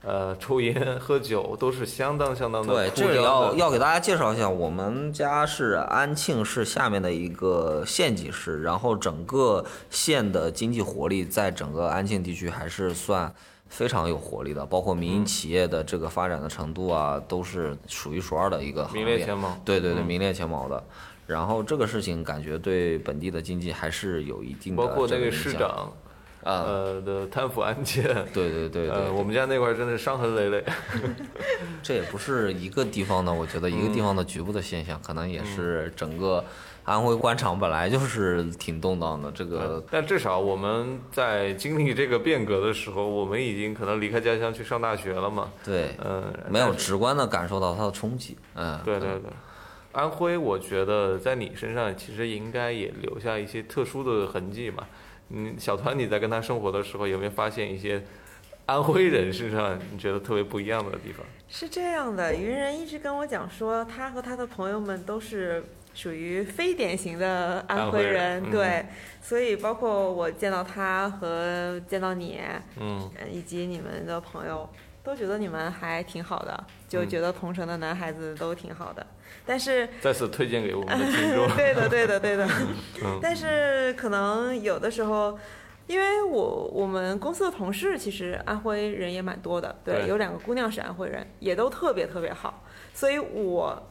[0.03, 2.73] 呃，抽烟、喝酒都是相当相当的。
[2.73, 13.33] 对，这里要要给大家介绍一下，我们家是安庆市下面的一个县级市，然后整个县的经济活力在整个安庆地区还是算。
[13.71, 19.55] 非常有活力的，包括民营企业的这个发展的程度啊，都是数一数二的一个名列前茅。
[19.63, 20.83] 对对对，名列前茅的。
[21.27, 24.83] 然后这个事情感觉对本地的经济还是有一定的。
[24.83, 25.93] 包括那个市长，
[26.43, 28.03] 呃的贪腐案件。
[28.33, 30.63] 对对对对，我们家那块真的伤痕累累。
[31.83, 36.43] 这也不是一个地方的，我觉得一个地方的局部的现象，可能也是整个。
[36.85, 45.51] 安徽官场本来就是挺动荡的，这个，但至少我们在经历这个变革的时候，我们已经可能离开家乡去上大学了嘛。
[45.63, 48.35] 对，嗯，没有直观的感受到它的冲击。
[48.55, 49.29] 嗯，对对对。
[49.91, 54.83] 安徽，我觉得在你身上其实应该也留下一些特殊的痕迹嘛。
[55.29, 58.03] 嗯，小团，你在跟他生活的时候，有没有发现一些
[58.65, 61.25] 安徽人身上你觉得特别不一样的地方？
[61.47, 65.63] 是这样的，云人一直跟我讲说，他和他的朋友们都是。
[65.91, 68.85] 属于非典型的安徽人，对，
[69.21, 72.39] 所以包括我见到他和见到你，
[72.79, 74.69] 嗯，以及你们的朋友，
[75.03, 79.05] 都觉得你们还挺好的，就觉得同城的男孩子都挺好的。
[79.45, 82.47] 但是再次推荐给我们的听众， 对的，对的，对的。
[83.21, 85.37] 但是可能有的时候，
[85.87, 92.63] 因为我我们公司的同事其实安徽人也蛮多的，对，有两个姑娘是安徽人，也都特别特别好，
[92.93, 93.81] 所以我。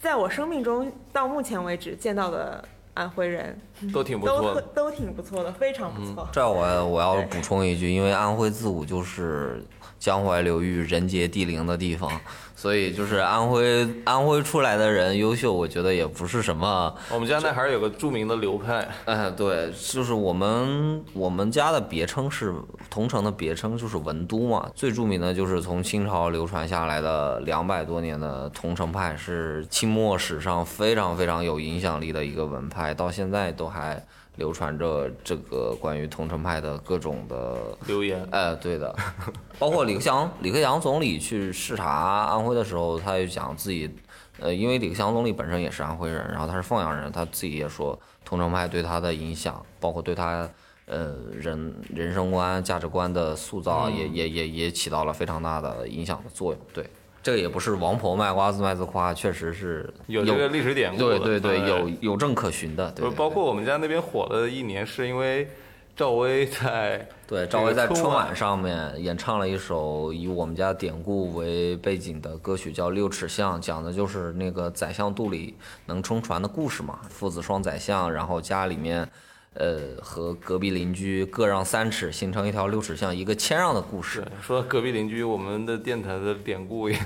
[0.00, 2.64] 在我生命中到目前为止见到的
[2.94, 3.60] 安徽人
[3.92, 6.26] 都挺不错，都都挺不错的，非常不错。
[6.32, 9.62] 这我我要补充一句，因为安徽自古就是
[10.00, 12.10] 江淮流域人杰地灵的地方。
[12.56, 16.94] 所以就是安徽安徽出来的人优秀，我觉得也不是什么。
[17.10, 18.86] 我们家那还是有个著名的流派。
[19.06, 22.54] 哎，对，就是我们我们家的别称是
[22.90, 24.70] 桐城的别称就是文都嘛。
[24.74, 32.92] 最著名的就是从清朝流传下来的两百多年的桐城派，是清末史上非常非常有影响力的一个文派。
[32.92, 34.04] 到现在都还
[34.40, 38.96] 流传着这个关于桐城派的各种的留言，哎，对的，
[39.60, 41.86] 包括李克强，李克强总理去视察
[42.30, 43.94] 安徽的时候，他就讲自己，
[44.38, 50.48] 呃，因为李克强总理本身也是安徽人，然后他是凤阳人，他自己也说桐城派对他的影响，包括对他，
[50.86, 56.60] 呃，人人生观、价值观的塑造，也也也也起到了非常大的影响的作用。
[56.72, 56.88] 对，
[57.22, 61.18] 这个也不是王婆卖瓜自卖自夸，确实是有这个历史典故的。
[61.18, 62.90] 对对对，哎有有证可循的。
[62.92, 65.48] 对包括我们家那边火了一年，是因为
[65.94, 75.54] 赵薇在 对，赵薇在春晚上面演唱了一首以我们家典故为背景的歌曲，叫《六尺巷》，讲的就是那个宰相肚里
[75.86, 77.00] 能撑船的故事嘛。
[77.10, 79.06] 父子双宰相，然后家里面，
[79.54, 84.24] 呃，和隔壁邻居各让三尺，形成一条六尺巷，一个谦让的故事。
[84.40, 86.96] 说到隔壁邻居，我们的电台的典故也、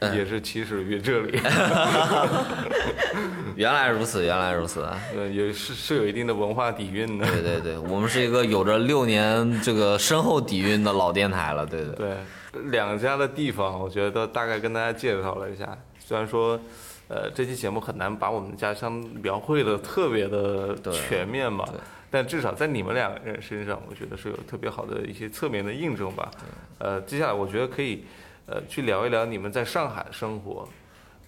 [0.00, 1.38] 嗯也是起始于这里，
[3.56, 4.86] 原来如此，原来如此。
[5.16, 7.26] 呃，也是是有一定的文化底蕴的。
[7.26, 11.64] 对对对，我们是一个有着六年这个深厚底蕴的老电台了。
[11.64, 11.94] 对对。
[11.94, 15.78] 对，两家的地方，我觉得大概跟大家介绍了一下。
[15.98, 16.60] 虽然说，
[17.14, 18.92] 呃，这期节目很难把我们的家乡
[19.22, 21.64] 描绘的特别的全面吧，
[22.10, 26.28] 但至少在你们两个人身上，我觉得是有特别好的一些侧面的印证吧。
[26.78, 28.04] 呃，接下来我觉得可以，
[28.46, 30.68] 呃，去聊一聊你们在上海生活，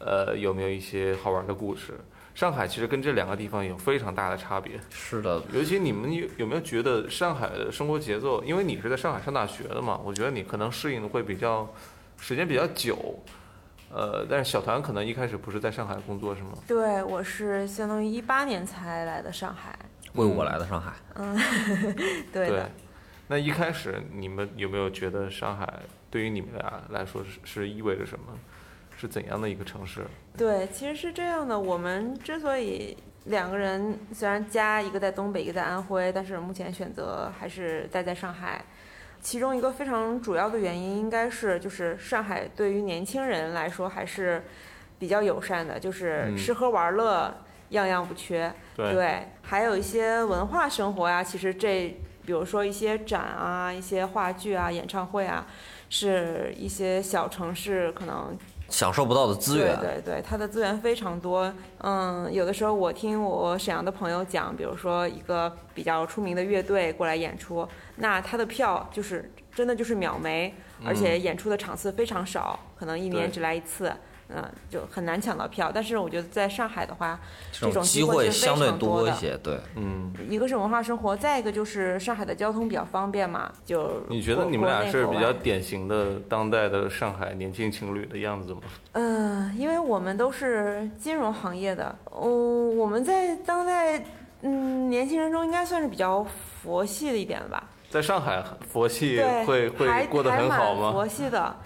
[0.01, 1.93] 呃，有没有一些好玩的故事？
[2.35, 4.73] 上海其实跟这两个地方有非常大的差别。
[4.91, 8.43] 是的，尤其你们有有没有觉得上海的生活节奏？
[8.43, 11.73] 因为你是在上海上大学的嘛，我觉得你可能适应的会比较
[12.19, 13.23] 时间比较久。
[13.91, 16.51] 呃，但是小团可能一开始不是在上海工作是吗？
[16.67, 19.79] 对，我是相当于一八年才来的上海。
[20.15, 20.93] 为我来的上海。
[21.15, 21.39] 嗯
[22.33, 22.71] 对的，
[23.29, 25.69] 那一开始你们有没有觉得上海
[26.11, 28.27] 对于你们俩来说是是意味着什么？
[28.99, 30.07] 是怎样的一个城市？
[30.39, 31.59] 对，其实是这样的。
[31.59, 38.65] 我们之所以两个人虽然家一个在东北，一个在安徽，但是目前选择还是待在上海。
[39.27, 44.45] 其中一个非常主要的原因，应该是就是上海对于年轻人来说还是
[45.01, 47.35] 比较友善的，就是嗯吃喝玩乐
[47.71, 48.55] 样样不缺。
[48.77, 55.45] 对还有一些文化生活呀、其实这比如说一些展啊、一些话剧啊、演唱会啊，
[55.91, 58.39] 是一些小城市可能
[58.69, 59.79] 享受不到的资源。
[59.79, 61.53] 对对对，它的资源非常多。
[61.79, 70.55] 嗯，有的时候我听我沈阳的朋友讲，比如说一个比较出名的乐队过来演出，那他的票就是真的就是秒没，
[70.85, 73.89] 而且演出的场次非常少，可能一年只来一次。
[73.89, 73.99] 嗯，
[74.69, 75.71] 就很难抢到票。
[75.73, 77.19] 但是我觉得在上海的话，
[77.53, 79.37] 这种机机会相对多一些。
[79.39, 83.53] 对，嗯，一个是文化生活，再一个就是上海的交通比较方便嘛。
[83.65, 88.61] 就你觉得你们俩是比较典型的当代的上海年轻情侣的样子吗？
[88.93, 94.05] 嗯，因为我们都是金融行业的，嗯，我们在当代
[94.43, 96.25] 嗯年轻人中应该算是比较
[96.63, 97.63] 佛系的一点了吧？
[97.89, 100.93] 在上海佛系对，会还会过得很好吗？
[100.93, 101.57] 佛系的，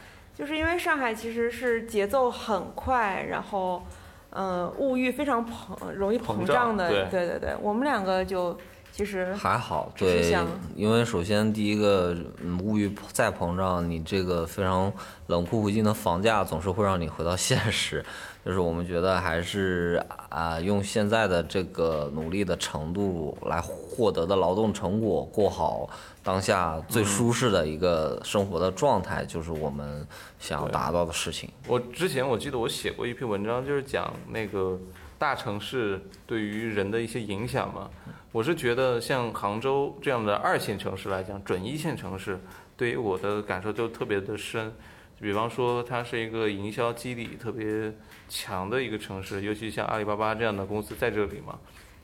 [0.41, 3.83] 就是因为上海其实是节奏很快，然后
[4.31, 8.57] 嗯、物欲非常膨容易膨膨胀胀的，对对对对，我们两个就
[8.91, 10.35] 其实还好，对
[10.75, 14.91] 因为首先第一个，嗯，物欲再膨胀，你这个非常
[15.27, 18.03] 冷酷无情的房价总是会让你回到现实。
[18.43, 25.87] 就是我们觉得还是啊、用现在的这个努力的程度来获得的劳动成果，过好
[26.23, 30.07] 当下最舒适的一个生活的状态，就是我们
[30.39, 31.51] 想要达到的事情。
[31.67, 34.79] 我之前我记得我写过一篇文章，就是讲那个
[35.19, 37.89] 大城市对于人的一些影响嘛。
[38.33, 42.39] 我是觉得像杭州这样的二线城市来讲，准一线城市
[42.77, 44.73] 对于我的感受就特别的深。
[45.21, 47.93] 比方说，它是一个营销基底特别
[48.29, 51.59] 强的一个城市，尤其像阿里巴巴这样的公司在这里嘛，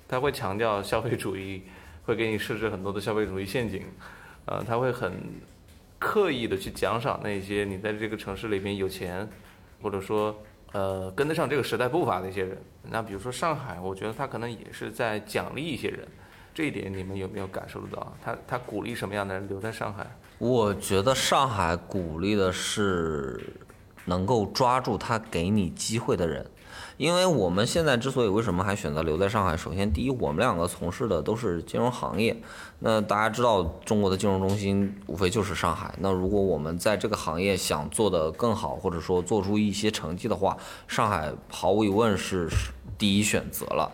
[0.09, 1.63] 它会强调消费主义，
[2.07, 3.83] 会给你设置很多的消费主义陷阱，
[4.47, 5.13] 呃，他会很
[5.99, 9.29] 刻意的去奖赏那些你在这个城市里面有钱，
[9.83, 10.35] 或者说
[10.73, 12.57] 呃跟得上这个时代步伐的一些人。
[12.89, 16.07] 那比如说上海，我觉得他可能也是在奖励一些人，
[16.55, 18.17] 这一点你们有没有感受得到？
[18.25, 20.07] 他他鼓励什么样的人留在上海？
[20.39, 23.41] 我觉得上海鼓励的是
[24.05, 26.47] 能够抓住他给你机会的人，
[26.97, 32.37] 因为我们现在之所以为什么还选择留在上海，首先第一，我们两个从事的都是金融行业，
[32.79, 40.57] 那大家知道中国的金融中心无非就是上海，那如果我们在这个行业想做得更好，或者说做出一些成绩的话，
[40.89, 42.49] 上海毫无疑问是
[42.97, 43.93] 第一选择了。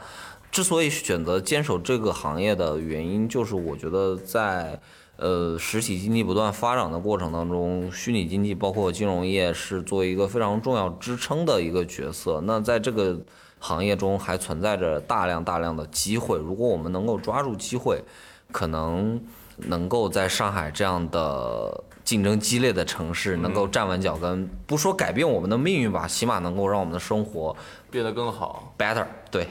[0.53, 4.79] 之所以选择坚守这个行业的原因，就是我觉得在
[5.17, 12.41] 呃实体经济不断发展的过程当中，虚拟经济包括金融业是作为一个非常重要支撑的一个角色。
[12.45, 13.19] 那在这个
[13.59, 16.39] 行业中还存在着大量大量的机会。
[16.39, 18.03] 如果我们能够抓住机会，
[18.51, 19.21] 可能
[19.57, 27.55] 能够在上海这样的竞争激烈的城市能够站稳脚跟，不说改变我们的命运吧，起码能够让我们的生活
[27.91, 28.75] 变得更好。
[28.77, 29.07] better。
[29.31, 29.47] 对，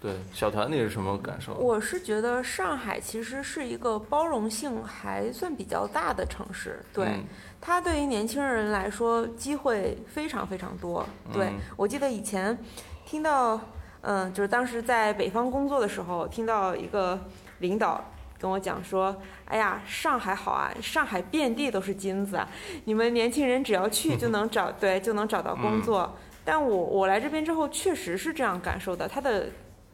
[0.00, 1.52] 对，小团你是什么感受？
[1.54, 7.24] 我是觉得上海其实是一个包容性还算比较大的城市，对、嗯
[7.60, 11.04] 它对于年轻人来说机会非常非常多。
[11.30, 12.56] 对、嗯我记得以前
[13.04, 13.60] 听到，
[14.00, 17.20] 嗯、就是当时在北方工作的时候，听到一个
[17.58, 18.02] 领导
[18.38, 22.48] 跟我讲说：“哎呀，上海好啊，上海遍地都是金子啊，
[22.86, 26.16] 你们年轻人只要去就能找 对就能找到工作。
[26.42, 29.48] 但我我来这边之后确实是这样感受的，它的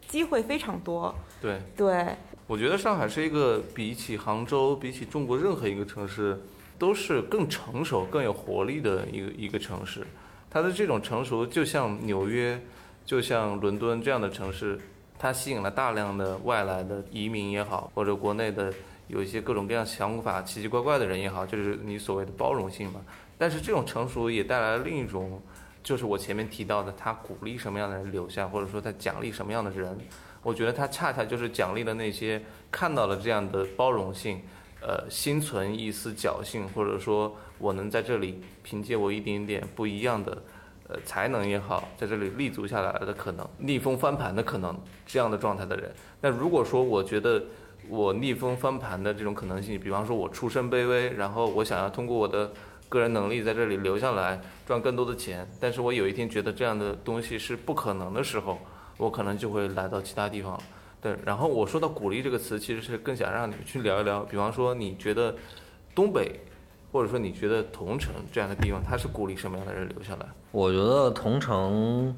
[0.09, 1.15] 机会非常多。
[1.41, 6.41] 对，对，我觉得上海是一个比起杭州，比起中国任何一个城市，
[6.79, 10.07] 都是更成熟、更有活力的一个一个城市。
[10.51, 12.59] 它的这种成熟，就像纽约，
[13.05, 14.79] 就像伦敦这样的城市，
[15.19, 18.73] 它吸引了大量的外来的移民也好，或者国内的
[19.09, 23.01] 有一些各种各样想法奇奇怪怪的人也好，就是你所谓的包容性嘛。
[23.37, 25.43] 但是这种成熟也带来了另一种，
[25.87, 29.97] 就是我前面提到的，他鼓励什么样的人留下，或者说他奖励什么样的人。
[30.43, 34.43] 我觉得他恰恰就是奖励了那些看到了这样的包容性，
[34.81, 40.43] 呃，心存一丝侥幸，或者说我能在这里凭借我一点点不一样的，
[40.89, 44.77] 呃，才能也好，在这里立足下来的可能，逆风翻盘的可能，
[45.07, 45.95] 这样的状态的人。
[46.21, 47.45] 那如果说我觉得
[47.89, 52.51] 我逆风翻盘的这种可能性，比方说我出身卑微，然后我想要通过我的
[52.89, 58.59] 个人能力在这里留下来赚更多的钱，但是我有一天觉得这样的东西是不可能的时候，
[58.97, 60.61] 我可能就会来到其他地方。
[61.01, 65.35] 对，然后我说到鼓励这个词，其实是更想让你去聊一聊，比方说你觉得
[65.95, 66.41] 东北，
[66.91, 70.27] 或者说你觉得同城这样的地方，它是鼓励什么样的人留下来？
[70.51, 72.17] 我觉得同城，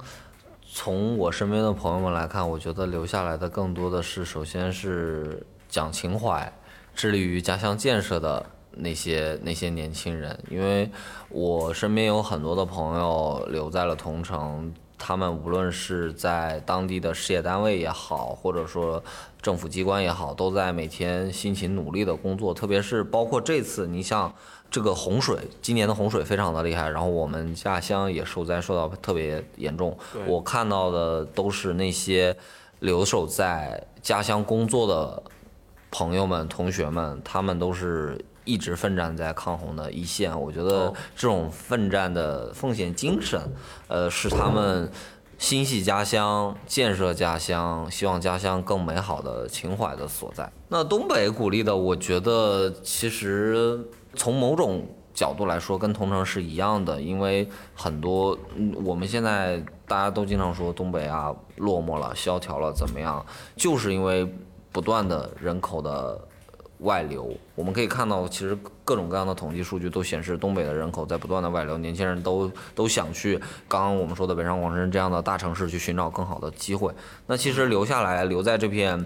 [0.64, 6.50] 从我身边的朋友们来看，我觉得留下来的更多的是，首先是讲情怀，
[6.94, 8.46] 致力于家乡建设的
[8.78, 10.38] 那些那些年轻人。
[10.50, 10.90] 因为
[11.28, 19.02] 我身边有很多的朋友留在了同城，他们无论是在当地的事业单位也好，或者说
[19.40, 22.54] 政府机关也好，都在每天辛勤努力的工作。
[22.54, 24.32] 特别是包括这次，你像
[24.70, 29.96] 这个洪水，今年的洪水非常的厉害，然后我们家乡也受灾受到特别严重。
[30.26, 32.36] 我看到的都是那些
[32.80, 35.22] 留守在家乡工作的
[35.90, 40.38] 朋友们、同学们，他们都是一直奋战在抗洪的一线。
[40.40, 43.38] 我觉得哦这种奋战的奉献精神，
[43.88, 44.90] 呃，是他们
[45.36, 50.50] 心系家乡、建设家乡、希望家乡更美好的情怀的所在。
[50.68, 53.78] 那东北鼓励的，我觉得其实
[54.14, 63.24] 从某种角度来说，跟同城是一样的，因为很多，嗯我们现在大家都经常说东北啊落寞了、萧条了，怎么样？
[63.54, 64.32] 就是因为
[64.72, 66.20] 不断的人口的
[66.78, 76.92] 外流，我们可以看到，其实各种各样的统计数据都显示，东北的人口在不断的外流，年轻人都都想去刚刚我们说的北上广深这样的大城市去寻找更好的机会。
[77.26, 79.04] 那其实留下来，留在这片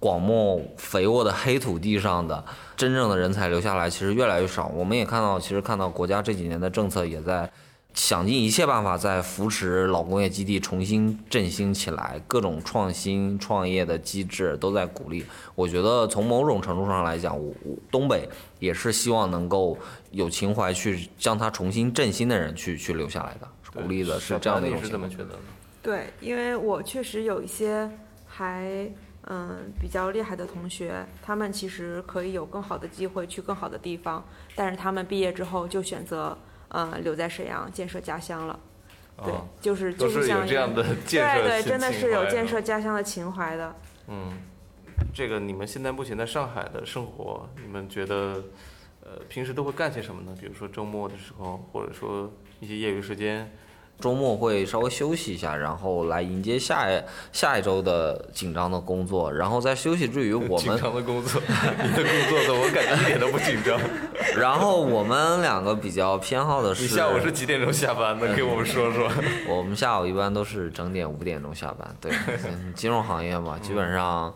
[0.00, 2.44] 广袤肥沃的黑土地上的
[2.76, 4.66] 真正的人才留下来，其实越来越少。
[4.74, 7.50] 我们也看到，其实看到国家这几年的政策也在
[7.96, 15.24] 想尽一切办法在扶持老工业基地重新振兴起来，各种创新创业的机制都在鼓励。
[15.54, 18.28] 我觉得从某种程度上来讲，我我东北
[18.60, 19.76] 也是希望能够
[20.10, 25.10] 有情怀去将它重新振兴的人去去留下来的，鼓励的是这样的一你种情况。
[25.10, 25.48] 是怎么觉得呢？
[25.82, 27.90] 对，因为我确实有一些
[28.26, 28.86] 还
[29.22, 34.22] 嗯比较厉害的同学，他们其实可以有更好的机会去更好的地方，
[34.54, 36.36] 但是他们毕业之后就选择
[36.76, 38.58] 呃留在沈阳建设家乡了。
[39.24, 43.74] 对，哦就是就是像有这样的建设对对，真的是有建设家乡的情怀的。
[44.08, 44.38] 嗯，
[45.14, 48.44] 这个你们现在目前在上海的生活，你们觉得，
[49.02, 50.36] 呃，平时都会干些什么呢？
[50.38, 53.50] 比如说周末的时候，或者说一些业余时间。
[53.98, 59.32] 周末会稍微休息一下，然后来迎接下一下一周的紧张的工作。
[59.32, 63.80] 然后在休息之余，我 紧们张的工作，你的工作的我感觉一点都不紧张。
[64.38, 68.32] 然后我们两个比较偏好的是，你下午是几点钟下班的？
[68.36, 69.10] 给我们说说。
[69.48, 72.12] 我们下午一般都是整点五点钟下班，对，
[72.46, 74.34] 嗯金融行业嘛，基本上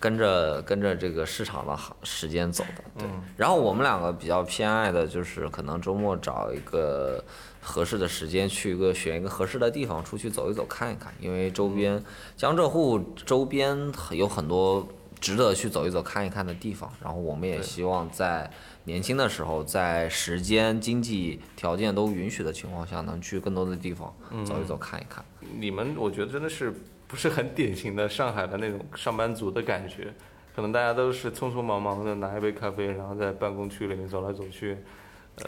[0.00, 3.08] 跟着跟着这个市场的行时间走的，对。
[3.36, 7.22] 然后我们两个比较偏爱的就是可能周末找一个
[7.60, 12.02] 合适的时间，去一个选一个合适的地方出去走一走看一看，因为周边
[12.36, 14.88] 江浙沪周边有很多。
[15.20, 16.90] 值得去走一走、看一看的地方。
[17.02, 18.50] 然后我们也希望在
[18.84, 24.10] 年轻的时候，在时间、经济条件都允许的情况下，能去更多的地方
[24.46, 25.22] 走一走、看一看。
[25.58, 26.72] 你们我觉得真的是
[27.10, 30.14] 不是很典型的上海的那种上班族的感觉，
[30.54, 34.78] 可能大家都是匆匆忙忙的拿一杯咖啡，然后在办公区里面走来走去。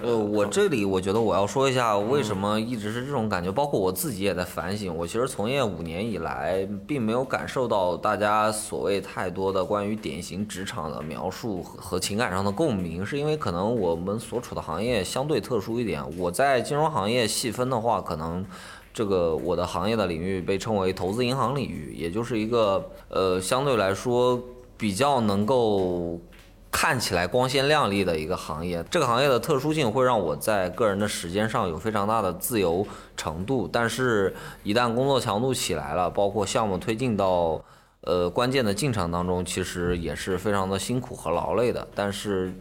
[0.00, 4.92] 呃，我这里我觉得我要说一下为什么一直是这种感觉，包括我自己也在反省。
[4.92, 16.02] 我其实从业五年以来，并没有感受到大家所谓太多的关于典型职场的描述和和情感上的共鸣，是因为可能我们所处的行业相对特殊一点。
[16.18, 18.44] 我在金融行业细分的话，可能。
[18.92, 24.40] 这个我的行业的领域被称为投资银行领域，也就是一个呃相对来说
[24.76, 26.20] 比较能够
[26.70, 28.84] 看起来光鲜亮丽的一个行业。
[28.90, 32.86] 这个行业的特殊性会让我在个人的时间上有非常大的自由
[33.16, 37.62] 程度，但是一旦工作强度起来了，包括项目推进到
[38.02, 41.86] 呃关键的进程当中，其实也是非常的辛苦和劳累的。
[41.94, 42.52] 但是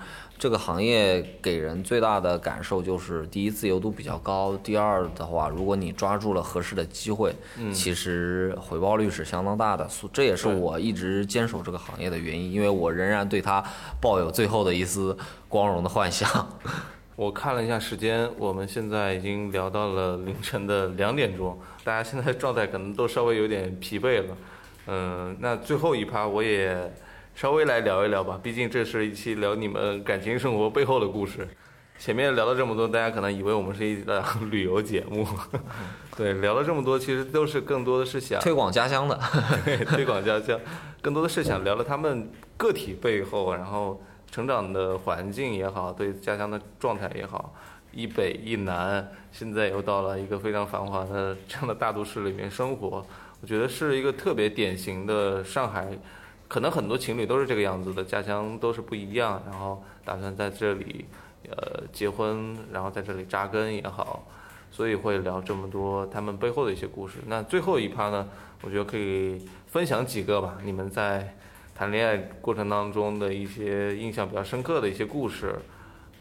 [0.42, 7.32] 这个行业给人最大的感受就是，第一自由度比较高，第二的话，如果你抓住了合适的机会，
[7.72, 9.88] 其实回报率是相当大的。
[9.88, 13.64] 所这也是我一直坚守这个行业的原因，因为我仍然对它
[14.02, 15.16] 抱有最后的一丝
[15.48, 16.28] 光荣的幻想。
[17.16, 24.36] 我看了一下时间，我们现在已经聊到了凌晨的两点钟，大家现在状态可能都稍微有点疲惫了。
[24.88, 26.92] 嗯，那最后一趴我也
[27.36, 31.48] 稍微来聊一聊吧，毕竟这是一期聊你们感情生活背后的故事。
[31.98, 35.26] 前面聊了这么多，大家可能以为我们是一档旅游节目，
[36.18, 39.20] 对，聊了这么多，其实都是更多的是想推广家乡的，
[39.64, 40.60] 对，推广家乡，
[41.02, 44.02] 更多的是想聊聊他们个体背后，然后
[44.32, 47.54] 成长的环境也好，对家乡的状态也好，
[47.92, 53.06] 一北一南，现在又到了一个非常繁华的这样的大都市里面生活，
[53.42, 55.88] 我觉得是一个特别典型的上海，
[56.52, 61.06] 可能很多情侣都是这个样子的，家乡都是不一样，然后打算在这里
[61.50, 64.28] 呃结婚，然后在这里扎根也好。
[64.70, 67.20] 所以会聊这么多他们背后的一些故事。
[67.28, 68.28] 那最后一趴呢，
[68.64, 71.36] 我觉得可以分享几个吧，你们在
[71.74, 75.56] 谈恋爱过程当中的一些印象比较深刻的一些故事。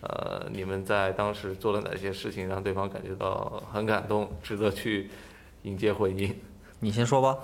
[0.01, 5.11] 呃，你们在当时做了哪些事情让对方感觉到很感动，值得去
[5.63, 6.33] 迎接婚姻？
[6.79, 7.37] 你先说吧。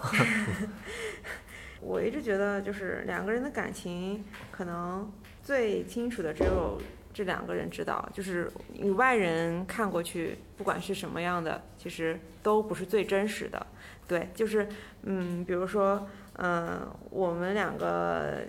[1.80, 5.10] 我一直觉得，就是两个人的感情，可能
[5.42, 6.80] 最清楚的只有
[7.12, 8.08] 这两个人知道。
[8.12, 13.66] 就是你外人看过去，不管是什么样的，其实都不是最真实的。
[14.08, 14.68] 对，就是
[15.02, 18.42] 嗯，比如说，嗯、我们两个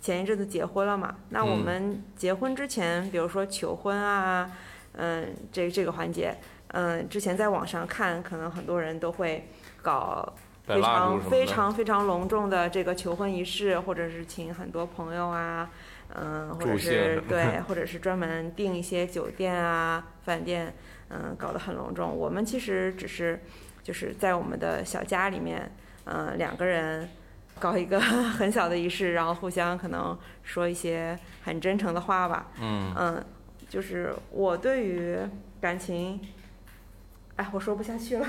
[0.00, 4.50] 前一阵子结婚了嘛，那我嗯们结婚之前，比如说求婚啊，
[4.92, 6.36] 嗯，这这个环节，
[6.68, 9.48] 嗯，之前在网上看，可能很多人都会
[9.80, 11.20] 搞摆非常。
[11.20, 15.70] 非常非常隆重的这个求婚仪式，或者是请很多朋友啊，
[16.14, 20.74] 嗯，或者是对，或者是专门订一些酒店啊、饭店，
[21.08, 22.16] 嗯，搞得很隆重。
[22.16, 23.40] 我们其实只是
[23.82, 25.70] 就是在我们的小家里面，
[26.04, 27.08] 嗯，两个人
[27.58, 32.48] 搞一个 很小的仪式，然后互相可能说一些很真诚的话吧。
[32.60, 33.24] 嗯，嗯，
[33.68, 35.18] 就是我对于
[35.60, 36.20] 感情，
[37.36, 38.26] 哎，我说不下去了，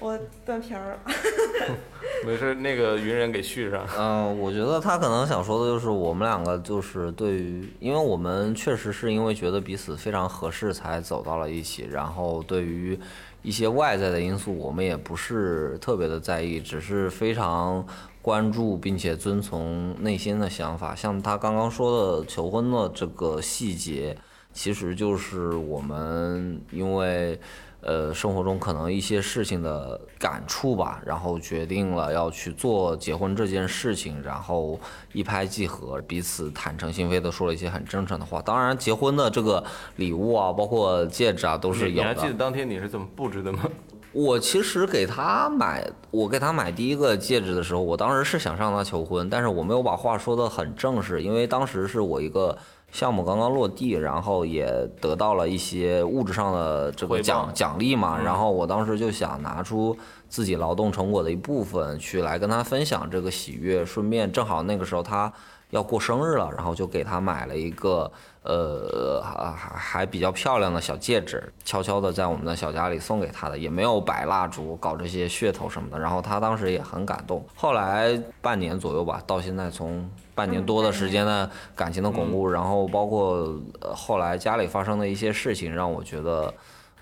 [0.00, 1.00] 我断片儿了。
[2.26, 3.86] 没事，那个云人给续上。
[3.96, 12.98] 嗯、我觉得他可能想说的就是我们两个就是对于，因为我们确实是因为觉得彼此非常合适才走到了一起，然后对于
[13.42, 17.86] 一些外在的因素，我们也不是特别的在意，只是非常
[18.20, 20.94] 关注并且遵从内心的想法。
[20.94, 24.16] 像他刚刚说的求婚的这个细节，
[24.52, 27.38] 其实就是我们因为。
[27.80, 34.78] 呃，生活中可能一些事情的感触吧，然后决定了要去做结婚这件事情，然后
[35.12, 38.42] 一拍即合，彼此坦诚心扉的说了一些很真诚的话。
[38.42, 39.62] 当然，结婚的这个
[39.96, 42.34] 礼物啊，包括戒指啊，都是有的你还记得。
[42.34, 43.60] 当天你是怎么布置的吗？
[44.12, 52.56] 我其实给他买，我给他买第一个戒指的时候，我当时是想向他求婚，但是我没有把话说的很正式，因为当时是我一个
[52.90, 54.66] 项目刚刚落地，然后也
[55.00, 59.96] 得到了一些物质上的这个奖奖励嘛，然后我当时就想拿出
[60.28, 65.32] 自己劳动成果的一部分去来跟他分享这个喜悦，顺便正好那个时候他
[65.70, 68.10] 要过生日了，然后就给他买了一个
[68.48, 75.98] 呃还还还比较漂亮的小戒指，悄悄的在我们的小家里送给他的，也没有摆蜡烛、搞这些噱头什么的。
[75.98, 77.44] 然后他当时也很感动。
[77.54, 86.52] 后来半年左右吧，到现在从半年多的时间的感情的巩固，然后包括呃后来家里发生的一些事情，让我觉得。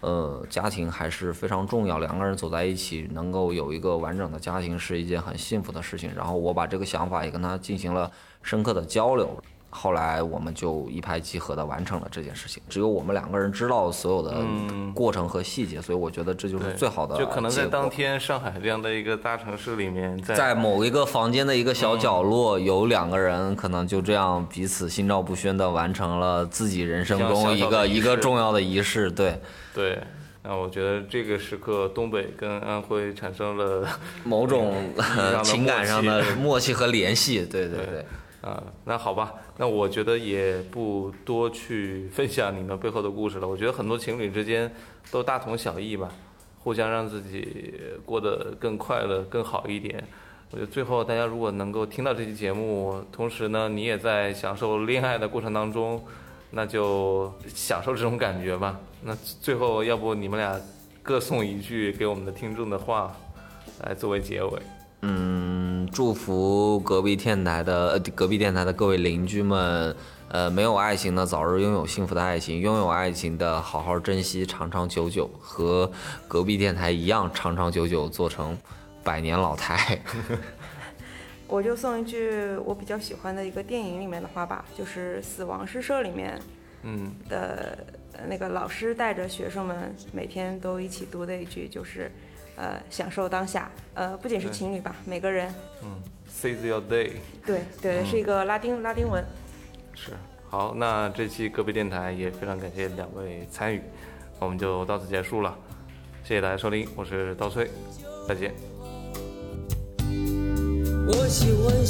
[0.02, 6.12] 呃，家庭还是非常重要，两个人走在一起，能够有一个完整的家庭是一件很幸福的事情。
[6.14, 8.08] 然后我把这个想法也跟他进行了
[8.42, 9.42] 深刻的交流。
[9.70, 14.34] 后来我们就一拍即合的完成了这件事情，只有我们两个人知道所有的
[14.94, 17.16] 过程和细节，所以我觉得这就是最好的。
[17.18, 29.10] 就可能在当天上海这样的一个大城市里面，在某一个房间的一个小角落，有两个人可能就这样彼此心照不宣的完成了自己人生中一个一个重要的仪式。
[29.10, 29.38] 对，
[29.74, 29.98] 对。
[30.42, 33.84] 那我觉得这个时刻，东北跟安徽产生了
[34.22, 34.94] 某种
[35.42, 37.44] 情感上的默契和联系。
[37.44, 38.06] 对对对。
[38.42, 43.48] 啊，那好吧，那我觉得也不多去分享你们背后的故事了。
[43.48, 44.72] 我觉得很多情侣之间
[45.10, 46.10] 都大同小异吧，
[46.58, 47.74] 互相让自己
[48.04, 50.02] 过得更快乐、更好一点。
[50.52, 56.04] 我觉得最后大家如果能够听到这期节目，同时呢你也在享受恋爱的过程当中，
[56.50, 58.78] 那就享受这种感觉吧。
[59.02, 60.60] 那最后要不你们俩
[61.02, 63.16] 各送一句给我们的听众的话，
[63.82, 64.62] 来作为结尾。
[65.02, 69.94] 嗯，祝福隔壁电台的隔壁电台的各位邻居们，
[70.28, 75.90] 呃，没有爱情的早日拥有幸福的爱情，拥有爱情的好好珍惜，长长久久，和
[76.26, 78.56] 隔壁电台一样长长久久，做成
[79.04, 80.02] 百年老台。
[81.46, 86.40] 我就送一句我比较喜欢的一个电影里面的话吧，就是《死亡诗社》里面，
[86.82, 87.86] 嗯的
[88.26, 92.10] 那个老师带着学生们每天都一起读的一句就是。
[92.56, 95.54] 呃，享受当下，呃，不仅是情侣吧，每个人。
[95.82, 97.12] 嗯，Seize your day。
[97.44, 99.24] 对对，是一个拉丁拉丁文。
[99.94, 100.12] 是，
[100.48, 103.82] 好，那这期隔壁电台也非常感谢两位参与，
[104.38, 105.56] 我们就到此结束了，
[106.24, 107.70] 谢谢大家收听，我是刀崔，
[108.26, 108.54] 再见。
[111.08, 111.86] 我喜欢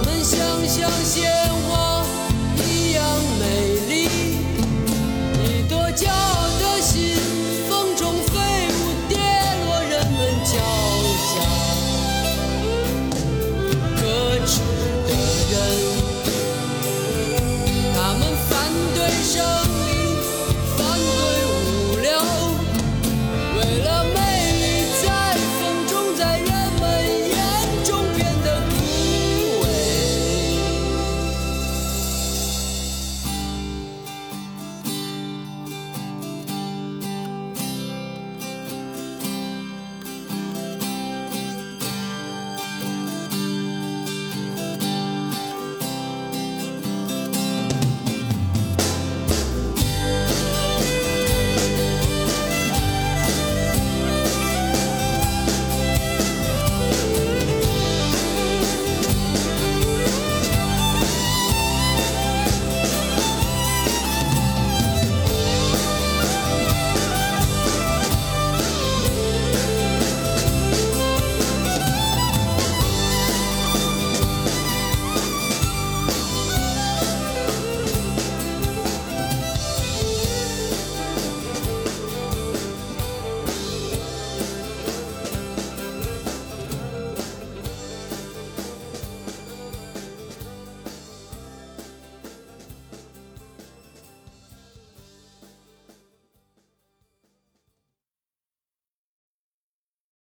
[0.00, 1.30] 我们想象鲜
[1.68, 1.79] 花